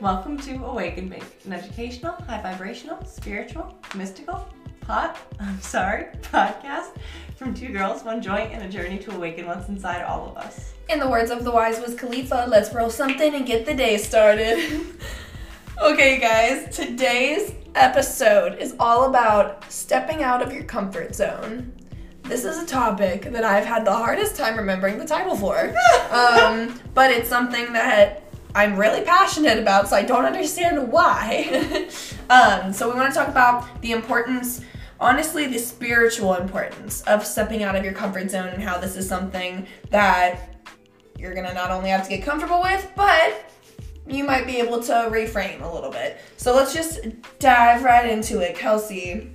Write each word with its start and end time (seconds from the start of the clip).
Welcome 0.00 0.38
to 0.42 0.64
Awaken 0.64 1.08
Bake, 1.08 1.40
an 1.44 1.52
educational, 1.52 2.12
high 2.12 2.40
vibrational, 2.40 3.04
spiritual, 3.04 3.76
mystical, 3.96 4.48
pot, 4.80 5.18
I'm 5.40 5.60
sorry, 5.60 6.06
podcast 6.22 6.92
from 7.34 7.52
two 7.52 7.70
girls, 7.70 8.04
one 8.04 8.22
joint, 8.22 8.52
and 8.52 8.62
a 8.62 8.68
journey 8.68 8.98
to 9.00 9.10
awaken 9.10 9.48
what's 9.48 9.68
inside 9.68 10.04
all 10.04 10.28
of 10.28 10.36
us. 10.36 10.72
In 10.88 11.00
the 11.00 11.08
words 11.08 11.32
of 11.32 11.42
the 11.42 11.50
wise 11.50 11.80
Wiz 11.80 11.96
Khalifa, 11.96 12.46
let's 12.48 12.72
roll 12.72 12.90
something 12.90 13.34
and 13.34 13.44
get 13.44 13.66
the 13.66 13.74
day 13.74 13.98
started. 13.98 14.86
okay, 15.82 16.20
guys, 16.20 16.76
today's 16.76 17.52
episode 17.74 18.56
is 18.60 18.76
all 18.78 19.06
about 19.06 19.68
stepping 19.68 20.22
out 20.22 20.42
of 20.42 20.52
your 20.52 20.62
comfort 20.62 21.12
zone. 21.12 21.72
This 22.22 22.44
is 22.44 22.62
a 22.62 22.66
topic 22.66 23.22
that 23.32 23.42
I've 23.42 23.66
had 23.66 23.84
the 23.84 23.96
hardest 23.96 24.36
time 24.36 24.58
remembering 24.58 24.96
the 24.96 25.06
title 25.06 25.34
for. 25.34 25.74
um, 26.12 26.78
but 26.94 27.10
it's 27.10 27.28
something 27.28 27.72
that 27.72 28.27
I'm 28.54 28.76
really 28.76 29.02
passionate 29.02 29.58
about, 29.58 29.88
so 29.88 29.96
I 29.96 30.02
don't 30.02 30.24
understand 30.24 30.90
why. 30.90 31.88
um, 32.30 32.72
so, 32.72 32.90
we 32.90 32.98
want 32.98 33.12
to 33.12 33.18
talk 33.18 33.28
about 33.28 33.80
the 33.82 33.92
importance, 33.92 34.62
honestly, 34.98 35.46
the 35.46 35.58
spiritual 35.58 36.34
importance 36.34 37.02
of 37.02 37.26
stepping 37.26 37.62
out 37.62 37.76
of 37.76 37.84
your 37.84 37.92
comfort 37.92 38.30
zone 38.30 38.48
and 38.48 38.62
how 38.62 38.78
this 38.78 38.96
is 38.96 39.08
something 39.08 39.66
that 39.90 40.64
you're 41.18 41.34
gonna 41.34 41.54
not 41.54 41.70
only 41.70 41.90
have 41.90 42.04
to 42.04 42.08
get 42.08 42.22
comfortable 42.22 42.62
with, 42.62 42.90
but 42.96 43.50
you 44.06 44.24
might 44.24 44.46
be 44.46 44.56
able 44.56 44.82
to 44.82 44.92
reframe 45.10 45.60
a 45.62 45.72
little 45.72 45.90
bit. 45.90 46.18
So, 46.36 46.54
let's 46.54 46.72
just 46.72 47.00
dive 47.38 47.84
right 47.84 48.08
into 48.08 48.40
it. 48.40 48.56
Kelsey, 48.56 49.32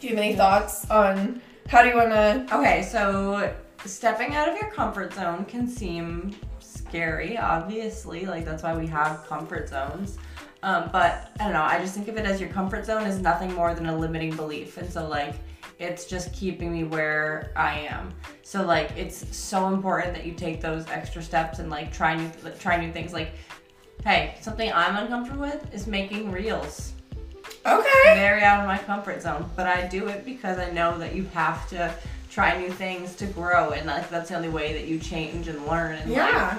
do 0.00 0.06
you 0.06 0.14
have 0.14 0.24
any 0.24 0.36
thoughts 0.36 0.88
on 0.90 1.40
how 1.68 1.82
do 1.82 1.88
you 1.88 1.96
want 1.96 2.10
to? 2.10 2.56
Okay, 2.56 2.82
so 2.82 3.52
stepping 3.86 4.34
out 4.34 4.48
of 4.48 4.56
your 4.56 4.70
comfort 4.70 5.12
zone 5.14 5.44
can 5.44 5.68
seem 5.68 6.34
scary, 6.60 7.36
obviously. 7.38 8.26
Like, 8.26 8.44
that's 8.44 8.62
why 8.62 8.76
we 8.76 8.86
have 8.86 9.26
comfort 9.26 9.68
zones. 9.68 10.18
Um, 10.62 10.90
but 10.92 11.30
I 11.38 11.44
don't 11.44 11.52
know, 11.52 11.62
I 11.62 11.78
just 11.78 11.94
think 11.94 12.08
of 12.08 12.16
it 12.16 12.24
as 12.24 12.40
your 12.40 12.48
comfort 12.50 12.86
zone 12.86 13.06
is 13.06 13.20
nothing 13.20 13.52
more 13.52 13.74
than 13.74 13.86
a 13.86 13.96
limiting 13.96 14.34
belief. 14.34 14.78
And 14.78 14.90
so, 14.90 15.06
like, 15.06 15.34
it's 15.78 16.06
just 16.06 16.32
keeping 16.32 16.72
me 16.72 16.84
where 16.84 17.52
I 17.54 17.80
am. 17.80 18.12
So, 18.42 18.64
like, 18.64 18.90
it's 18.96 19.36
so 19.36 19.68
important 19.68 20.14
that 20.14 20.24
you 20.24 20.32
take 20.32 20.60
those 20.60 20.86
extra 20.88 21.22
steps 21.22 21.58
and, 21.58 21.70
like, 21.70 21.92
try 21.92 22.16
new, 22.16 22.30
try 22.58 22.76
new 22.78 22.92
things. 22.92 23.12
Like, 23.12 23.32
hey, 24.04 24.36
something 24.40 24.72
I'm 24.72 24.96
uncomfortable 24.96 25.42
with 25.42 25.72
is 25.74 25.86
making 25.86 26.32
reels. 26.32 26.92
Okay. 27.66 28.14
Very 28.14 28.42
out 28.42 28.60
of 28.60 28.66
my 28.66 28.78
comfort 28.78 29.22
zone, 29.22 29.50
but 29.56 29.66
I 29.66 29.86
do 29.86 30.08
it 30.08 30.24
because 30.24 30.58
I 30.58 30.70
know 30.70 30.98
that 30.98 31.14
you 31.14 31.24
have 31.34 31.68
to 31.70 31.94
try 32.36 32.54
new 32.60 32.70
things 32.70 33.14
to 33.14 33.24
grow, 33.24 33.70
and 33.70 33.86
like 33.86 34.10
that's 34.10 34.28
the 34.28 34.36
only 34.36 34.50
way 34.50 34.74
that 34.74 34.86
you 34.86 34.98
change 34.98 35.48
and 35.48 35.66
learn. 35.66 35.94
And 35.94 36.10
Yeah. 36.10 36.58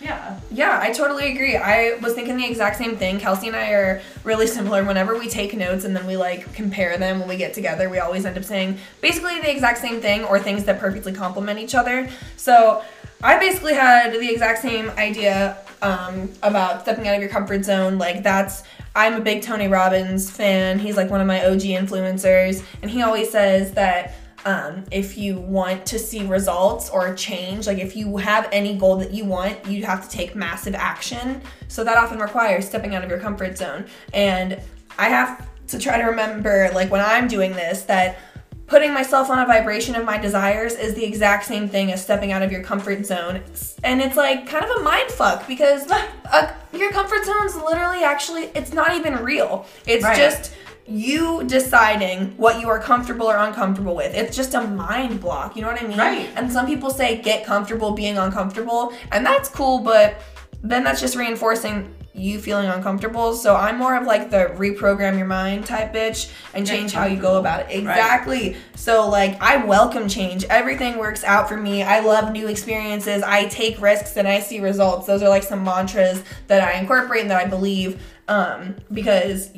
yeah. 0.00 0.38
Yeah, 0.52 0.78
I 0.80 0.92
totally 0.92 1.32
agree. 1.32 1.56
I 1.56 1.98
was 2.00 2.12
thinking 2.14 2.36
the 2.36 2.46
exact 2.46 2.76
same 2.76 2.96
thing. 2.96 3.18
Kelsey 3.18 3.48
and 3.48 3.56
I 3.56 3.70
are 3.72 4.00
really 4.22 4.46
similar. 4.46 4.84
Whenever 4.84 5.18
we 5.18 5.28
take 5.28 5.52
notes 5.52 5.84
and 5.84 5.96
then 5.96 6.06
we 6.06 6.16
like 6.16 6.54
compare 6.54 6.96
them 6.96 7.18
when 7.18 7.28
we 7.28 7.36
get 7.36 7.54
together, 7.54 7.90
we 7.90 7.98
always 7.98 8.24
end 8.24 8.38
up 8.38 8.44
saying 8.44 8.78
basically 9.00 9.40
the 9.40 9.50
exact 9.50 9.78
same 9.78 10.00
thing 10.00 10.22
or 10.22 10.38
things 10.38 10.62
that 10.66 10.78
perfectly 10.78 11.12
complement 11.12 11.58
each 11.58 11.74
other. 11.74 12.08
So 12.36 12.84
I 13.20 13.36
basically 13.36 13.74
had 13.74 14.12
the 14.12 14.32
exact 14.32 14.62
same 14.62 14.90
idea 14.90 15.58
um, 15.82 16.30
about 16.44 16.82
stepping 16.82 17.08
out 17.08 17.16
of 17.16 17.20
your 17.20 17.30
comfort 17.30 17.64
zone. 17.64 17.98
Like 17.98 18.22
that's 18.22 18.62
I'm 18.94 19.14
a 19.14 19.20
big 19.20 19.42
Tony 19.42 19.66
Robbins 19.66 20.30
fan. 20.30 20.78
He's 20.78 20.96
like 20.96 21.10
one 21.10 21.20
of 21.20 21.26
my 21.26 21.44
OG 21.46 21.62
influencers, 21.62 22.64
and 22.80 22.88
he 22.88 23.02
always 23.02 23.30
says 23.30 23.72
that 23.72 24.14
um, 24.44 24.84
if 24.90 25.18
you 25.18 25.38
want 25.38 25.84
to 25.86 25.98
see 25.98 26.26
results 26.26 26.88
or 26.90 27.14
change, 27.14 27.66
like 27.66 27.78
if 27.78 27.94
you 27.94 28.16
have 28.16 28.48
any 28.52 28.76
goal 28.76 28.96
that 28.96 29.12
you 29.12 29.24
want, 29.24 29.66
you 29.66 29.84
have 29.84 30.08
to 30.08 30.16
take 30.16 30.34
massive 30.34 30.74
action. 30.74 31.42
So 31.68 31.84
that 31.84 31.96
often 31.96 32.18
requires 32.18 32.66
stepping 32.66 32.94
out 32.94 33.04
of 33.04 33.10
your 33.10 33.20
comfort 33.20 33.58
zone. 33.58 33.86
And 34.14 34.60
I 34.98 35.08
have 35.08 35.46
to 35.68 35.78
try 35.78 35.98
to 35.98 36.04
remember, 36.04 36.70
like 36.74 36.90
when 36.90 37.00
I'm 37.00 37.28
doing 37.28 37.52
this, 37.52 37.82
that 37.82 38.18
putting 38.66 38.94
myself 38.94 39.28
on 39.30 39.38
a 39.40 39.46
vibration 39.46 39.96
of 39.96 40.04
my 40.04 40.16
desires 40.16 40.74
is 40.74 40.94
the 40.94 41.04
exact 41.04 41.44
same 41.44 41.68
thing 41.68 41.90
as 41.92 42.02
stepping 42.02 42.30
out 42.30 42.40
of 42.40 42.52
your 42.52 42.62
comfort 42.62 43.04
zone. 43.04 43.42
And 43.82 44.00
it's 44.00 44.16
like 44.16 44.46
kind 44.46 44.64
of 44.64 44.70
a 44.78 44.82
mind 44.82 45.10
fuck 45.10 45.46
because 45.48 45.90
uh, 45.90 46.54
your 46.72 46.92
comfort 46.92 47.24
zone 47.24 47.46
is 47.46 47.56
literally 47.56 48.04
actually, 48.04 48.44
it's 48.54 48.72
not 48.72 48.94
even 48.94 49.16
real. 49.16 49.66
It's 49.86 50.04
Right. 50.04 50.16
just 50.16 50.54
you 50.86 51.44
deciding 51.44 52.36
what 52.36 52.60
you 52.60 52.68
are 52.68 52.78
comfortable 52.78 53.26
or 53.26 53.36
uncomfortable 53.36 53.94
with. 53.94 54.14
It's 54.14 54.36
just 54.36 54.54
a 54.54 54.62
mind 54.62 55.20
block. 55.20 55.56
You 55.56 55.62
know 55.62 55.68
what 55.68 55.82
I 55.82 55.86
mean? 55.86 55.98
Right. 55.98 56.28
And 56.36 56.52
some 56.52 56.66
people 56.66 56.90
say 56.90 57.20
get 57.20 57.44
comfortable 57.44 57.92
being 57.92 58.18
uncomfortable, 58.18 58.92
and 59.12 59.24
that's 59.24 59.48
cool, 59.48 59.80
but 59.80 60.20
then 60.62 60.84
that's 60.84 61.00
just 61.00 61.16
reinforcing 61.16 61.94
you 62.12 62.40
feeling 62.40 62.68
uncomfortable. 62.68 63.34
So 63.34 63.54
I'm 63.56 63.78
more 63.78 63.96
of 63.96 64.06
like 64.06 64.30
the 64.30 64.52
reprogram 64.56 65.16
your 65.16 65.26
mind 65.26 65.66
type 65.66 65.94
bitch 65.94 66.30
and 66.54 66.66
change 66.66 66.92
how 66.92 67.06
you 67.06 67.20
go 67.20 67.38
about 67.38 67.60
it. 67.60 67.66
Right. 67.66 67.78
Exactly. 67.78 68.56
So 68.74 69.08
like 69.08 69.40
I 69.40 69.64
welcome 69.64 70.08
change. 70.08 70.44
Everything 70.44 70.98
works 70.98 71.24
out 71.24 71.48
for 71.48 71.56
me. 71.56 71.82
I 71.82 72.00
love 72.00 72.32
new 72.32 72.48
experiences. 72.48 73.22
I 73.22 73.46
take 73.46 73.80
risks 73.80 74.16
and 74.16 74.26
I 74.26 74.40
see 74.40 74.60
results. 74.60 75.06
Those 75.06 75.22
are 75.22 75.28
like 75.28 75.44
some 75.44 75.64
mantras 75.64 76.22
that 76.48 76.62
I 76.62 76.78
incorporate 76.78 77.22
and 77.22 77.30
that 77.30 77.44
I 77.44 77.48
believe 77.48 78.02
um 78.28 78.76
because 78.92 79.50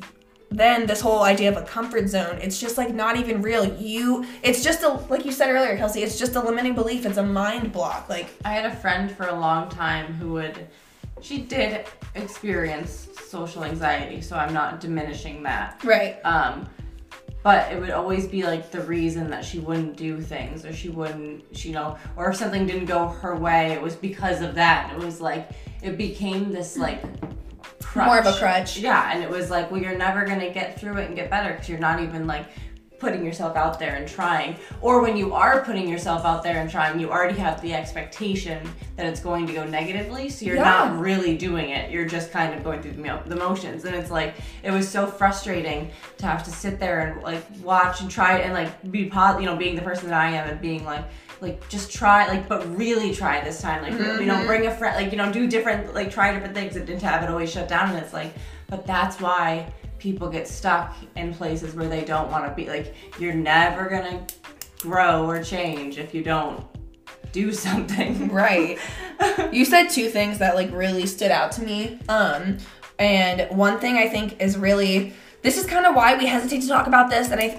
then 0.56 0.86
this 0.86 1.00
whole 1.00 1.22
idea 1.22 1.48
of 1.48 1.56
a 1.56 1.62
comfort 1.62 2.08
zone 2.08 2.38
it's 2.40 2.60
just 2.60 2.76
like 2.78 2.94
not 2.94 3.16
even 3.16 3.42
real 3.42 3.64
you 3.80 4.24
it's 4.42 4.62
just 4.62 4.82
a 4.82 4.88
like 5.08 5.24
you 5.24 5.32
said 5.32 5.50
earlier 5.50 5.76
kelsey 5.76 6.02
it's 6.02 6.18
just 6.18 6.34
a 6.36 6.40
limiting 6.40 6.74
belief 6.74 7.04
it's 7.06 7.18
a 7.18 7.22
mind 7.22 7.72
block 7.72 8.08
like 8.08 8.28
I 8.44 8.52
had 8.52 8.66
a 8.66 8.74
friend 8.74 9.10
for 9.10 9.28
a 9.28 9.34
long 9.34 9.68
time 9.68 10.12
who 10.14 10.32
would, 10.32 10.66
she 11.20 11.38
did 11.38 11.86
experience 12.14 13.08
social 13.26 13.64
anxiety, 13.64 14.20
so 14.20 14.36
I'm 14.36 14.52
not 14.52 14.80
diminishing 14.80 15.42
that. 15.44 15.82
right 15.84 16.24
Um, 16.24 16.68
but 17.42 17.72
it 17.72 17.80
would 17.80 17.91
always 17.91 18.26
be 18.26 18.42
like 18.44 18.70
the 18.70 18.82
reason 18.82 19.30
that 19.30 19.44
she 19.44 19.58
wouldn't 19.58 19.96
do 19.96 20.20
things 20.20 20.64
or 20.64 20.72
she 20.72 20.91
wouldn't, 20.91 21.44
she, 21.56 21.68
you 21.68 21.74
know, 21.74 21.96
or 22.16 22.30
if 22.30 22.36
something 22.36 22.66
didn't 22.66 22.84
go 22.84 23.08
her 23.08 23.34
way, 23.34 23.72
it 23.72 23.82
was 23.82 23.96
because 23.96 24.42
of 24.42 24.54
that. 24.54 24.92
It 24.92 24.98
was 24.98 25.20
like, 25.20 25.50
it 25.82 25.96
became 25.96 26.52
this 26.52 26.76
like 26.76 27.02
crutch. 27.84 28.06
More 28.06 28.19
of 28.19 28.26
a 28.26 28.38
crutch. 28.38 28.78
Yeah, 28.78 29.12
and 29.12 29.22
it 29.22 29.31
was 29.31 29.50
like, 29.50 29.70
well, 29.70 29.81
you're 29.81 29.97
never 29.97 30.25
gonna 30.25 30.50
get 30.50 30.78
through 30.78 30.98
it 30.98 31.06
and 31.06 31.16
get 31.16 31.31
better 31.31 31.53
because 31.53 31.69
you're 31.69 31.78
not 31.78 32.00
even 32.00 32.26
like 32.26 32.47
putting 33.02 33.26
yourself 33.26 33.56
out 33.56 33.80
there 33.80 33.96
and 33.96 34.06
trying. 34.06 34.54
Or 34.80 35.02
when 35.02 35.16
you 35.16 35.34
are 35.34 35.64
putting 35.64 35.88
yourself 35.88 36.24
out 36.24 36.44
there 36.44 36.60
and 36.60 36.70
trying, 36.70 37.00
you 37.00 37.10
already 37.10 37.36
have 37.40 37.60
the 37.60 37.74
expectation 37.74 38.58
that 38.96 39.06
it's 39.06 39.18
going 39.18 39.44
to 39.48 39.52
go 39.52 39.64
negatively, 39.64 40.28
so 40.30 40.46
you're 40.46 40.54
Yeah. 40.54 40.76
not 40.76 41.00
really 41.00 41.36
doing 41.36 41.70
it. 41.70 41.91
You're 41.91 42.06
just 42.06 42.30
kind 42.30 42.54
of 42.54 42.62
going 42.62 42.80
through 42.80 42.92
the, 42.92 43.36
motions, 43.36 43.84
and 43.84 43.94
it's 43.96 44.12
like 44.12 44.36
it 44.62 44.70
was 44.70 44.88
so 44.88 45.06
frustrating 45.06 45.91
to 46.18 46.26
have 46.26 46.44
to 46.44 46.50
sit 46.50 46.78
there 46.78 47.00
and 47.00 47.22
like 47.22 47.44
watch 47.64 48.00
and 48.00 48.08
try 48.08 48.38
and 48.38 48.54
like 48.54 48.70
be 48.92 49.06
positive, 49.06 49.42
you 49.42 49.48
know, 49.50 49.56
being 49.56 49.74
the 49.74 49.82
person 49.82 50.08
that 50.08 50.18
I 50.26 50.30
am 50.30 50.48
and 50.48 50.60
being 50.60 50.84
like. 50.84 51.04
Like 51.41 51.68
just 51.68 51.92
try, 51.92 52.28
like, 52.28 52.48
but 52.48 52.60
really 52.78 53.12
try 53.12 53.42
this 53.42 53.60
time. 53.60 53.82
Like, 53.82 53.94
you 53.94 54.26
know, 54.26 54.36
mm-hmm. 54.36 54.46
bring 54.46 54.66
a 54.68 54.76
friend, 54.76 54.94
like, 54.94 55.10
you 55.10 55.18
know, 55.18 55.32
do 55.32 55.48
different, 55.48 55.92
like, 55.92 56.08
try 56.08 56.32
different 56.32 56.54
things 56.54 56.76
and 56.76 56.86
didn't 56.86 57.02
have 57.02 57.24
it 57.24 57.28
always 57.28 57.50
shut 57.50 57.66
down. 57.66 57.88
And 57.91 57.98
it's 57.98 58.12
like, 58.12 58.32
but 58.68 58.86
that's 58.86 59.20
why 59.20 59.66
people 60.02 60.28
get 60.28 60.48
stuck 60.48 60.96
in 61.14 61.32
places 61.32 61.76
where 61.76 61.88
they 61.88 62.04
don't 62.04 62.28
want 62.28 62.44
to 62.44 62.52
be. 62.54 62.68
Like, 62.68 62.94
you're 63.20 63.34
never 63.34 63.88
gonna 63.88 64.26
grow 64.80 65.28
or 65.28 65.42
change 65.44 65.96
if 65.96 66.12
you 66.12 66.24
don't 66.24 66.66
do 67.30 67.52
something. 67.66 68.28
right 68.28 68.78
you 69.52 69.64
said 69.64 69.88
two 69.88 70.08
things 70.08 70.38
that 70.38 70.56
like 70.56 70.70
really 70.72 71.06
stood 71.06 71.30
out 71.30 71.52
to 71.52 71.62
me 71.62 71.98
um 72.08 72.58
and 72.98 73.48
one 73.56 73.78
thing 73.78 73.96
i 73.96 74.06
think 74.08 74.38
is 74.41 74.58
really 74.58 75.14
this 75.41 75.56
is 75.56 75.64
kind 75.64 75.86
of 75.86 75.94
why 75.94 76.18
we 76.18 76.26
hesitate 76.26 76.60
to 76.60 76.68
talk 76.68 76.88
about 76.88 77.08
this 77.08 77.30
and 77.30 77.41
i 77.41 77.58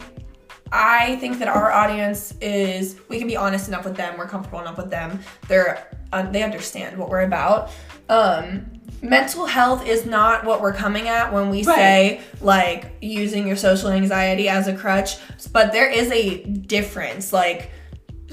i 0.72 1.16
think 1.16 1.40
that 1.40 1.48
our 1.48 1.72
audience 1.72 2.36
is 2.40 3.00
we 3.10 3.18
can 3.18 3.28
be 3.28 3.38
honest 3.38 3.68
enough 3.68 3.86
with 3.86 3.96
them 3.96 4.16
we're 4.18 4.28
comfortable 4.28 4.60
enough 4.60 4.78
with 4.78 4.92
them 4.92 5.20
they're 5.48 5.88
uh, 6.12 6.30
they 6.30 6.44
understand 6.44 6.96
what 6.98 7.10
we're 7.10 7.22
about 7.22 7.72
um 8.10 8.73
mental 9.04 9.46
health 9.46 9.86
is 9.86 10.06
not 10.06 10.46
what 10.46 10.62
we're 10.62 10.74
coming 10.74 11.08
at 11.10 11.32
when 11.34 11.50
we 11.50 11.64
Right. 11.64 11.76
say 11.76 12.22
like 12.42 12.92
using 13.02 13.46
your 13.46 13.58
social 13.58 13.90
anxiety 13.90 14.48
as 14.50 14.68
a 14.68 14.74
crutch 14.76 15.18
but 15.52 15.72
there 15.74 15.90
is 15.90 16.10
a 16.12 16.44
difference 16.46 17.34
like 17.34 17.70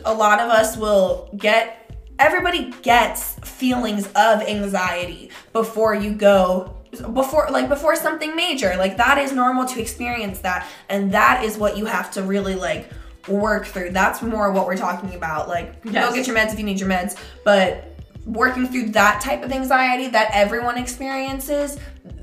a 0.05 0.15
lot 0.15 0.39
of 0.41 0.49
us 0.49 0.77
will 0.77 1.29
get 1.37 1.77
everybody 2.19 2.71
gets 2.83 3.35
feelings 3.43 4.07
of 4.15 4.43
anxiety 4.43 5.31
before 5.53 5.95
you 5.95 6.13
go 6.13 6.77
before 7.15 7.49
like 7.51 7.69
before 7.69 7.95
something 7.97 8.35
major 8.37 8.75
like 8.77 8.97
that 8.97 9.19
is 9.19 9.33
normal 9.33 9.65
to 9.65 9.81
experience 9.81 10.41
that 10.41 10.67
and 10.89 11.13
that 11.13 11.45
is 11.45 11.57
what 11.59 11.77
you 11.77 11.85
have 11.87 12.11
to 12.13 12.23
really 12.23 12.55
like 12.55 12.89
work 13.29 13.67
through 13.67 13.91
that's 13.91 14.23
more 14.23 14.51
what 14.51 14.67
we're 14.67 14.77
talking 14.77 15.15
about 15.15 15.47
like 15.49 15.75
Yes. 15.85 16.09
go 16.09 16.15
get 16.15 16.27
your 16.27 16.35
meds 16.37 16.53
if 16.53 16.59
you 16.59 16.65
need 16.65 16.81
your 16.81 16.89
meds 16.89 17.17
but 17.45 17.90
working 18.33 18.67
through 18.69 18.87
that 18.91 19.21
type 19.21 19.43
of 19.43 19.53
anxiety 19.53 20.09
that 20.09 20.31
everyone 20.33 20.79
experiences 20.79 21.79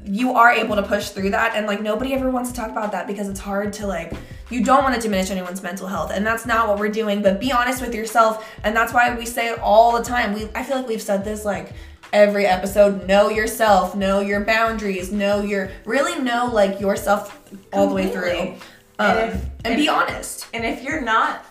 you 0.05 0.31
are 0.33 0.51
able 0.51 0.75
to 0.77 0.83
push 0.83 1.09
through 1.09 1.31
that. 1.31 1.55
And 1.55 1.67
like 1.67 1.81
nobody 1.81 2.13
ever 2.13 2.29
wants 2.29 2.49
to 2.51 2.55
talk 2.55 2.69
about 2.71 2.91
that 2.93 3.07
because 3.07 3.27
it's 3.27 3.39
hard 3.39 3.73
to 3.73 3.87
like 3.87 4.13
you 4.49 4.63
don't 4.63 4.83
want 4.83 4.95
to 4.95 5.01
diminish 5.01 5.29
anyone's 5.29 5.61
mental 5.61 5.87
health. 5.87 6.11
And 6.13 6.25
that's 6.25 6.45
not 6.45 6.69
what 6.69 6.79
we're 6.79 6.87
doing. 6.89 7.21
But 7.21 7.39
be 7.39 7.51
honest 7.51 7.81
with 7.81 7.93
yourself. 7.93 8.49
And 8.63 8.75
that's 8.75 8.93
why 8.93 9.13
we 9.15 9.25
say 9.25 9.49
it 9.49 9.59
all 9.59 9.97
the 9.97 10.03
time. 10.03 10.33
We 10.33 10.47
i 10.55 10.63
feel 10.63 10.77
like 10.77 10.87
we've 10.87 11.01
said 11.01 11.25
this 11.25 11.43
like 11.43 11.73
every 12.13 12.45
episode. 12.45 13.05
Know 13.05 13.29
yourself, 13.29 13.95
know 13.95 14.21
your 14.21 14.39
boundaries, 14.45 15.11
know 15.11 15.41
your 15.41 15.71
really 15.83 16.17
know 16.21 16.49
like 16.53 16.79
yourself 16.79 17.37
all 17.73 17.87
the 17.87 17.93
way 17.95 18.09
through. 18.09 18.55
Um, 18.99 19.17
And 19.17 19.51
and 19.65 19.73
if- 19.73 19.77
be 19.77 19.89
honest. 19.89 20.47
And 20.53 20.65
if 20.65 20.83
you're 20.83 21.01
not 21.01 21.45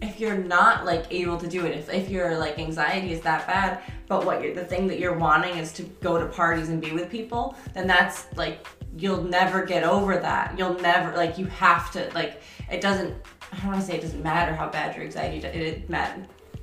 if 0.00 0.20
you're 0.20 0.36
not 0.36 0.84
like 0.84 1.06
able 1.10 1.38
to 1.38 1.46
do 1.46 1.66
it, 1.66 1.76
if, 1.76 1.92
if 1.92 2.08
your 2.08 2.38
like 2.38 2.58
anxiety 2.58 3.12
is 3.12 3.20
that 3.22 3.46
bad, 3.46 3.80
but 4.06 4.24
what 4.24 4.42
you're 4.42 4.54
the 4.54 4.64
thing 4.64 4.86
that 4.88 4.98
you're 4.98 5.16
wanting 5.16 5.56
is 5.56 5.72
to 5.74 5.82
go 6.00 6.18
to 6.18 6.26
parties 6.26 6.68
and 6.68 6.80
be 6.80 6.92
with 6.92 7.10
people, 7.10 7.56
then 7.74 7.86
that's 7.86 8.26
like 8.36 8.66
you'll 8.96 9.22
never 9.22 9.64
get 9.64 9.82
over 9.82 10.16
that. 10.18 10.56
You'll 10.58 10.78
never 10.80 11.16
like 11.16 11.38
you 11.38 11.46
have 11.46 11.90
to 11.92 12.10
like 12.14 12.42
it 12.70 12.80
doesn't 12.80 13.14
I 13.52 13.56
don't 13.56 13.68
want 13.68 13.80
to 13.80 13.86
say 13.86 13.96
it 13.96 14.02
doesn't 14.02 14.22
matter 14.22 14.54
how 14.54 14.68
bad 14.68 14.94
your 14.94 15.04
anxiety 15.04 15.38
it, 15.38 15.56
it 15.56 15.90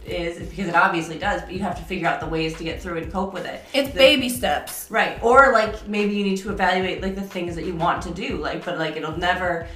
is 0.06 0.38
because 0.50 0.68
it 0.68 0.76
obviously 0.76 1.18
does, 1.18 1.42
but 1.42 1.52
you 1.52 1.60
have 1.60 1.76
to 1.78 1.84
figure 1.84 2.08
out 2.08 2.20
the 2.20 2.28
ways 2.28 2.56
to 2.58 2.64
get 2.64 2.82
through 2.82 2.98
and 2.98 3.12
cope 3.12 3.34
with 3.34 3.46
it. 3.46 3.64
It's 3.74 3.90
The- 3.90 3.98
baby 3.98 4.30
steps. 4.30 4.88
Right. 4.90 5.22
Or 5.24 5.52
like 5.52 5.88
maybe 5.88 6.14
you 6.14 6.24
need 6.24 6.38
to 6.38 6.52
evaluate 6.52 7.02
like 7.02 7.16
the 7.16 7.22
things 7.22 7.56
that 7.56 7.66
you 7.66 7.76
want 7.76 8.04
to 8.04 8.12
do. 8.14 8.38
Like 8.38 8.64
but 8.64 8.78
like 8.78 8.96
it'll 8.96 9.18
never 9.18 9.68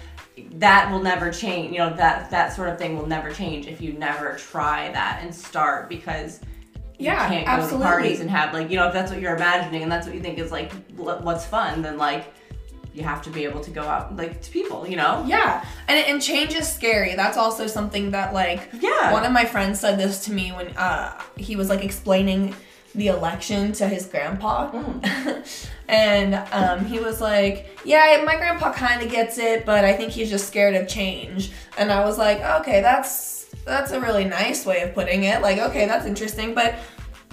that 0.55 0.91
will 0.91 1.01
never 1.01 1.31
change. 1.31 1.71
You 1.71 1.79
know, 1.79 1.95
that 1.95 2.29
that 2.31 2.53
sort 2.53 2.69
of 2.69 2.77
thing 2.77 2.97
will 2.97 3.07
never 3.07 3.31
change 3.31 3.67
if 3.67 3.81
you 3.81 3.93
never 3.93 4.35
try 4.35 4.91
that 4.91 5.19
and 5.21 5.33
start 5.33 5.89
because 5.89 6.41
you 6.97 7.07
can't 7.07 7.45
go 7.45 7.51
absolutely. 7.51 7.85
to 7.85 7.91
parties 7.91 8.19
and 8.19 8.29
have 8.29 8.53
like, 8.53 8.69
you 8.69 8.75
know, 8.75 8.87
if 8.87 8.93
that's 8.93 9.11
what 9.11 9.21
you're 9.21 9.35
imagining 9.35 9.83
and 9.83 9.91
that's 9.91 10.05
what 10.05 10.15
you 10.15 10.21
think 10.21 10.37
is 10.37 10.51
like 10.51 10.71
what's 10.97 11.45
fun, 11.45 11.81
then 11.81 11.97
like 11.97 12.33
you 12.93 13.03
have 13.03 13.21
to 13.21 13.29
be 13.29 13.45
able 13.45 13.61
to 13.61 13.71
go 13.71 13.83
out 13.83 14.15
like 14.15 14.41
to 14.41 14.51
people, 14.51 14.87
you 14.87 14.97
know? 14.97 15.23
Yeah, 15.27 15.65
and 15.87 15.97
and 16.05 16.21
change 16.21 16.55
is 16.55 16.71
scary. 16.71 17.15
That's 17.15 17.37
also 17.37 17.67
something 17.67 18.11
that 18.11 18.33
like 18.33 18.69
Yeah. 18.79 19.13
one 19.13 19.25
of 19.25 19.31
my 19.31 19.45
friends 19.45 19.79
said 19.79 19.97
this 19.97 20.25
to 20.25 20.33
me 20.33 20.51
when 20.51 20.67
uh, 20.75 21.21
he 21.37 21.55
was 21.55 21.69
like 21.69 21.83
explaining 21.83 22.55
the 22.95 23.07
election 23.07 23.71
to 23.73 23.87
his 23.87 24.05
grandpa, 24.05 24.71
and 25.87 26.35
um, 26.51 26.85
he 26.85 26.99
was 26.99 27.21
like, 27.21 27.77
"Yeah, 27.85 28.21
my 28.25 28.35
grandpa 28.35 28.73
kind 28.73 29.01
of 29.01 29.09
gets 29.11 29.37
it, 29.37 29.65
but 29.65 29.85
I 29.85 29.93
think 29.93 30.11
he's 30.11 30.29
just 30.29 30.47
scared 30.47 30.75
of 30.75 30.87
change." 30.87 31.51
And 31.77 31.91
I 31.91 32.03
was 32.05 32.17
like, 32.17 32.39
"Okay, 32.61 32.81
that's 32.81 33.45
that's 33.65 33.91
a 33.91 33.99
really 33.99 34.25
nice 34.25 34.65
way 34.65 34.81
of 34.81 34.93
putting 34.93 35.23
it. 35.23 35.41
Like, 35.41 35.57
okay, 35.59 35.85
that's 35.87 36.05
interesting, 36.05 36.53
but." 36.53 36.75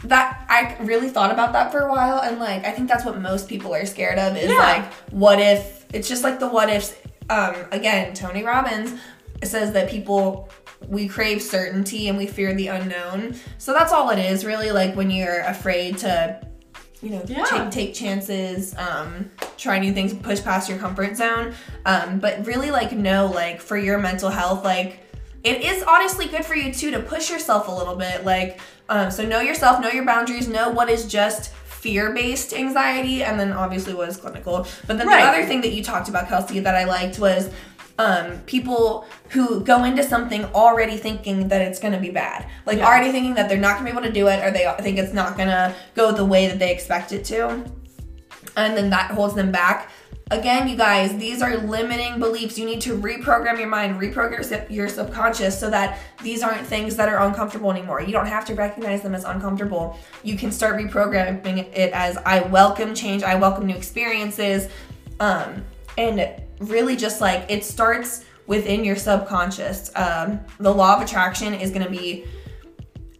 That 0.04 0.44
I 0.50 0.76
really 0.84 1.08
thought 1.08 1.32
about 1.32 1.54
that 1.54 1.72
for 1.72 1.78
a 1.80 1.90
while, 1.90 2.20
and 2.20 2.38
like 2.38 2.66
I 2.66 2.70
think 2.70 2.86
that's 2.86 3.04
what 3.06 3.18
most 3.18 3.48
people 3.48 3.74
are 3.74 3.86
scared 3.86 4.18
of 4.18 4.36
is 4.36 4.50
Yeah. 4.50 4.58
like, 4.58 4.92
what 5.10 5.40
if 5.40 5.86
it's 5.92 6.06
just 6.06 6.22
like 6.22 6.38
the 6.38 6.46
what 6.48 6.68
ifs. 6.68 6.94
Um, 7.30 7.54
again, 7.72 8.12
Tony 8.12 8.44
Robbins 8.44 8.92
says 9.42 9.72
that 9.72 9.88
people 9.90 10.50
we 10.88 11.08
crave 11.08 11.42
certainty 11.42 12.08
and 12.08 12.16
we 12.18 12.26
fear 12.26 12.54
the 12.54 12.68
unknown. 12.68 13.34
So 13.58 13.72
that's 13.72 13.92
all 13.92 14.10
it 14.10 14.18
is, 14.18 14.44
really. 14.44 14.70
Like 14.70 14.94
when 14.94 15.10
you're 15.10 15.40
afraid 15.40 15.98
to, 15.98 16.40
you 17.02 17.10
know, 17.10 17.22
Yeah. 17.26 17.44
take, 17.44 17.70
take 17.70 17.94
chances, 17.94 18.74
um, 18.76 19.30
try 19.56 19.78
new 19.78 19.92
things, 19.92 20.14
push 20.14 20.42
past 20.42 20.68
your 20.68 20.78
comfort 20.78 21.16
zone. 21.16 21.54
Um, 21.84 22.18
but 22.18 22.46
really, 22.46 22.70
like, 22.70 22.92
know, 22.92 23.26
like, 23.26 23.60
for 23.60 23.76
your 23.76 23.98
mental 23.98 24.30
health, 24.30 24.64
like, 24.64 25.00
it 25.44 25.62
is 25.62 25.82
honestly 25.84 26.26
good 26.26 26.44
for 26.44 26.54
you 26.56 26.72
too 26.72 26.90
to 26.90 27.00
push 27.00 27.30
yourself 27.30 27.68
a 27.68 27.70
little 27.70 27.94
bit. 27.96 28.24
Like, 28.24 28.60
um, 28.88 29.10
so 29.10 29.24
know 29.24 29.40
yourself, 29.40 29.80
know 29.80 29.90
your 29.90 30.04
boundaries, 30.04 30.48
know 30.48 30.70
what 30.70 30.88
is 30.90 31.06
just 31.06 31.52
fear 31.52 32.10
based 32.12 32.52
anxiety, 32.52 33.22
and 33.22 33.38
then 33.38 33.52
obviously 33.52 33.94
what 33.94 34.08
is 34.08 34.16
clinical. 34.16 34.66
But 34.86 34.98
then 34.98 35.06
Right. 35.06 35.20
the 35.22 35.28
other 35.28 35.44
thing 35.46 35.60
that 35.60 35.72
you 35.72 35.84
talked 35.84 36.08
about, 36.08 36.28
Kelsey, 36.28 36.60
that 36.60 36.74
I 36.74 36.84
liked 36.84 37.18
was 37.18 37.50
um, 37.98 38.38
people 38.40 39.06
who 39.30 39.60
go 39.60 39.84
into 39.84 40.02
something 40.02 40.44
already 40.46 40.96
thinking 40.96 41.48
that 41.48 41.62
it's 41.62 41.78
going 41.78 41.94
to 41.94 42.00
be 42.00 42.10
bad. 42.10 42.46
Like, 42.66 42.78
Yeah. 42.78 42.86
already 42.86 43.10
thinking 43.10 43.34
that 43.34 43.48
they're 43.48 43.58
not 43.58 43.74
going 43.74 43.86
to 43.86 43.92
be 43.92 43.98
able 43.98 44.06
to 44.06 44.12
do 44.12 44.28
it 44.28 44.44
or 44.44 44.50
they 44.50 44.70
think 44.82 44.98
it's 44.98 45.14
not 45.14 45.36
going 45.36 45.48
to 45.48 45.74
go 45.94 46.12
the 46.12 46.24
way 46.24 46.46
that 46.46 46.58
they 46.58 46.72
expect 46.72 47.12
it 47.12 47.24
to. 47.26 47.64
And 48.56 48.76
then 48.76 48.90
that 48.90 49.12
holds 49.12 49.34
them 49.34 49.50
back. 49.50 49.90
Again, 50.30 50.66
you 50.66 50.76
guys, 50.76 51.16
these 51.18 51.40
are 51.40 51.56
limiting 51.56 52.18
beliefs. 52.18 52.58
You 52.58 52.66
need 52.66 52.80
to 52.80 52.98
reprogram 52.98 53.58
your 53.60 53.68
mind, 53.68 54.00
reprogram 54.00 54.68
your 54.68 54.88
subconscious 54.88 55.58
so 55.58 55.70
that 55.70 56.00
these 56.20 56.42
aren't 56.42 56.66
things 56.66 56.96
that 56.96 57.08
are 57.08 57.24
uncomfortable 57.28 57.70
anymore. 57.70 58.00
You 58.00 58.10
don't 58.12 58.26
have 58.26 58.44
to 58.46 58.54
recognize 58.56 59.02
them 59.02 59.14
as 59.14 59.24
uncomfortable. 59.24 59.96
You 60.24 60.36
can 60.36 60.50
start 60.50 60.76
reprogramming 60.76 61.58
it 61.72 61.92
as 61.92 62.16
I 62.18 62.40
welcome 62.40 62.92
change, 62.92 63.22
I 63.22 63.36
welcome 63.36 63.66
new 63.66 63.76
experiences. 63.76 64.68
Um, 65.20 65.64
and 65.96 66.28
really 66.60 66.96
just 66.96 67.20
like 67.20 67.46
it 67.48 67.64
starts 67.64 68.24
within 68.46 68.84
your 68.84 68.96
subconscious. 68.96 69.90
Um, 69.96 70.40
the 70.58 70.72
law 70.72 70.96
of 70.96 71.02
attraction 71.02 71.54
is 71.54 71.70
going 71.70 71.84
to 71.84 71.90
be 71.90 72.26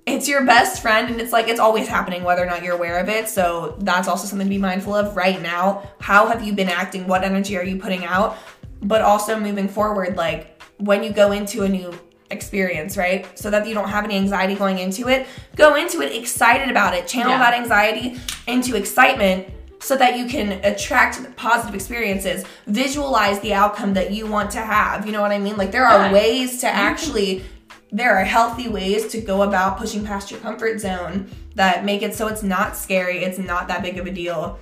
it's 0.07 0.29
your 0.29 0.45
best 0.45 0.81
friend 0.81 1.11
and 1.11 1.21
it's 1.21 1.33
like 1.33 1.49
it's 1.49 1.59
always 1.59 1.89
happening 1.89 2.23
whether 2.23 2.41
or 2.41 2.47
not 2.47 2.63
you're 2.63 2.77
aware 2.77 2.99
of 2.99 3.09
it. 3.09 3.29
So 3.29 3.75
that's 3.81 4.07
also 4.07 4.29
something 4.29 4.47
to 4.47 4.51
be 4.51 4.59
mindful 4.59 4.95
of 4.95 5.17
right 5.17 5.43
now. 5.43 5.83
How 6.01 6.29
have 6.29 6.45
you 6.45 6.53
been 6.53 6.69
acting? 6.69 7.09
What 7.09 7.25
energy 7.25 7.57
are 7.57 7.65
you 7.65 7.77
putting 7.77 8.05
out? 8.05 8.39
But 8.83 9.03
also 9.03 9.39
moving 9.39 9.67
forward 9.67 10.17
like 10.17 10.63
when 10.79 11.03
you 11.03 11.13
go 11.13 11.33
into 11.33 11.63
a 11.63 11.69
new 11.69 11.93
experience 12.31 12.97
right? 12.97 13.37
So 13.39 13.51
that 13.51 13.67
you 13.67 13.75
don't 13.75 13.89
have 13.89 14.05
any 14.05 14.17
anxiety 14.17 14.55
going 14.55 14.79
into 14.79 15.09
it 15.09 15.27
go 15.57 15.75
into 15.75 16.01
it 16.03 16.15
excited 16.15 16.71
about 16.71 16.95
it. 16.95 17.09
Channel 17.09 17.33
Yeah. 17.33 17.39
that 17.39 17.55
anxiety 17.55 18.21
into 18.47 18.77
excitement 18.77 19.49
so 19.87 19.97
that 19.97 20.17
you 20.19 20.27
can 20.27 20.53
attract 20.65 21.37
positive 21.37 21.75
experiences 21.75 22.45
visualize 22.67 23.39
the 23.41 23.55
outcome 23.55 23.95
that 23.95 24.11
you 24.11 24.27
want 24.27 24.51
to 24.51 24.61
have 24.61 25.07
you 25.07 25.13
know 25.13 25.23
what 25.23 25.33
i 25.33 25.39
mean? 25.39 25.57
Like 25.57 25.71
there 25.71 25.87
are 25.87 26.13
ways 26.13 26.61
to 26.61 26.67
mm-hmm. 26.67 26.77
actually 26.77 27.45
there 27.93 28.15
are 28.17 28.25
healthy 28.25 28.69
ways 28.69 29.07
to 29.09 29.21
go 29.21 29.43
about 29.43 29.79
pushing 29.79 30.05
past 30.05 30.31
your 30.31 30.41
comfort 30.41 30.81
zone 30.81 31.31
that 31.55 31.85
make 31.85 32.03
it 32.03 32.15
so 32.15 32.27
it's 32.27 32.43
not 32.43 32.77
scary, 32.77 33.25
it's 33.25 33.39
not 33.39 33.69
that 33.69 33.83
big 33.83 33.97
of 33.99 34.07
a 34.07 34.11
deal. 34.11 34.59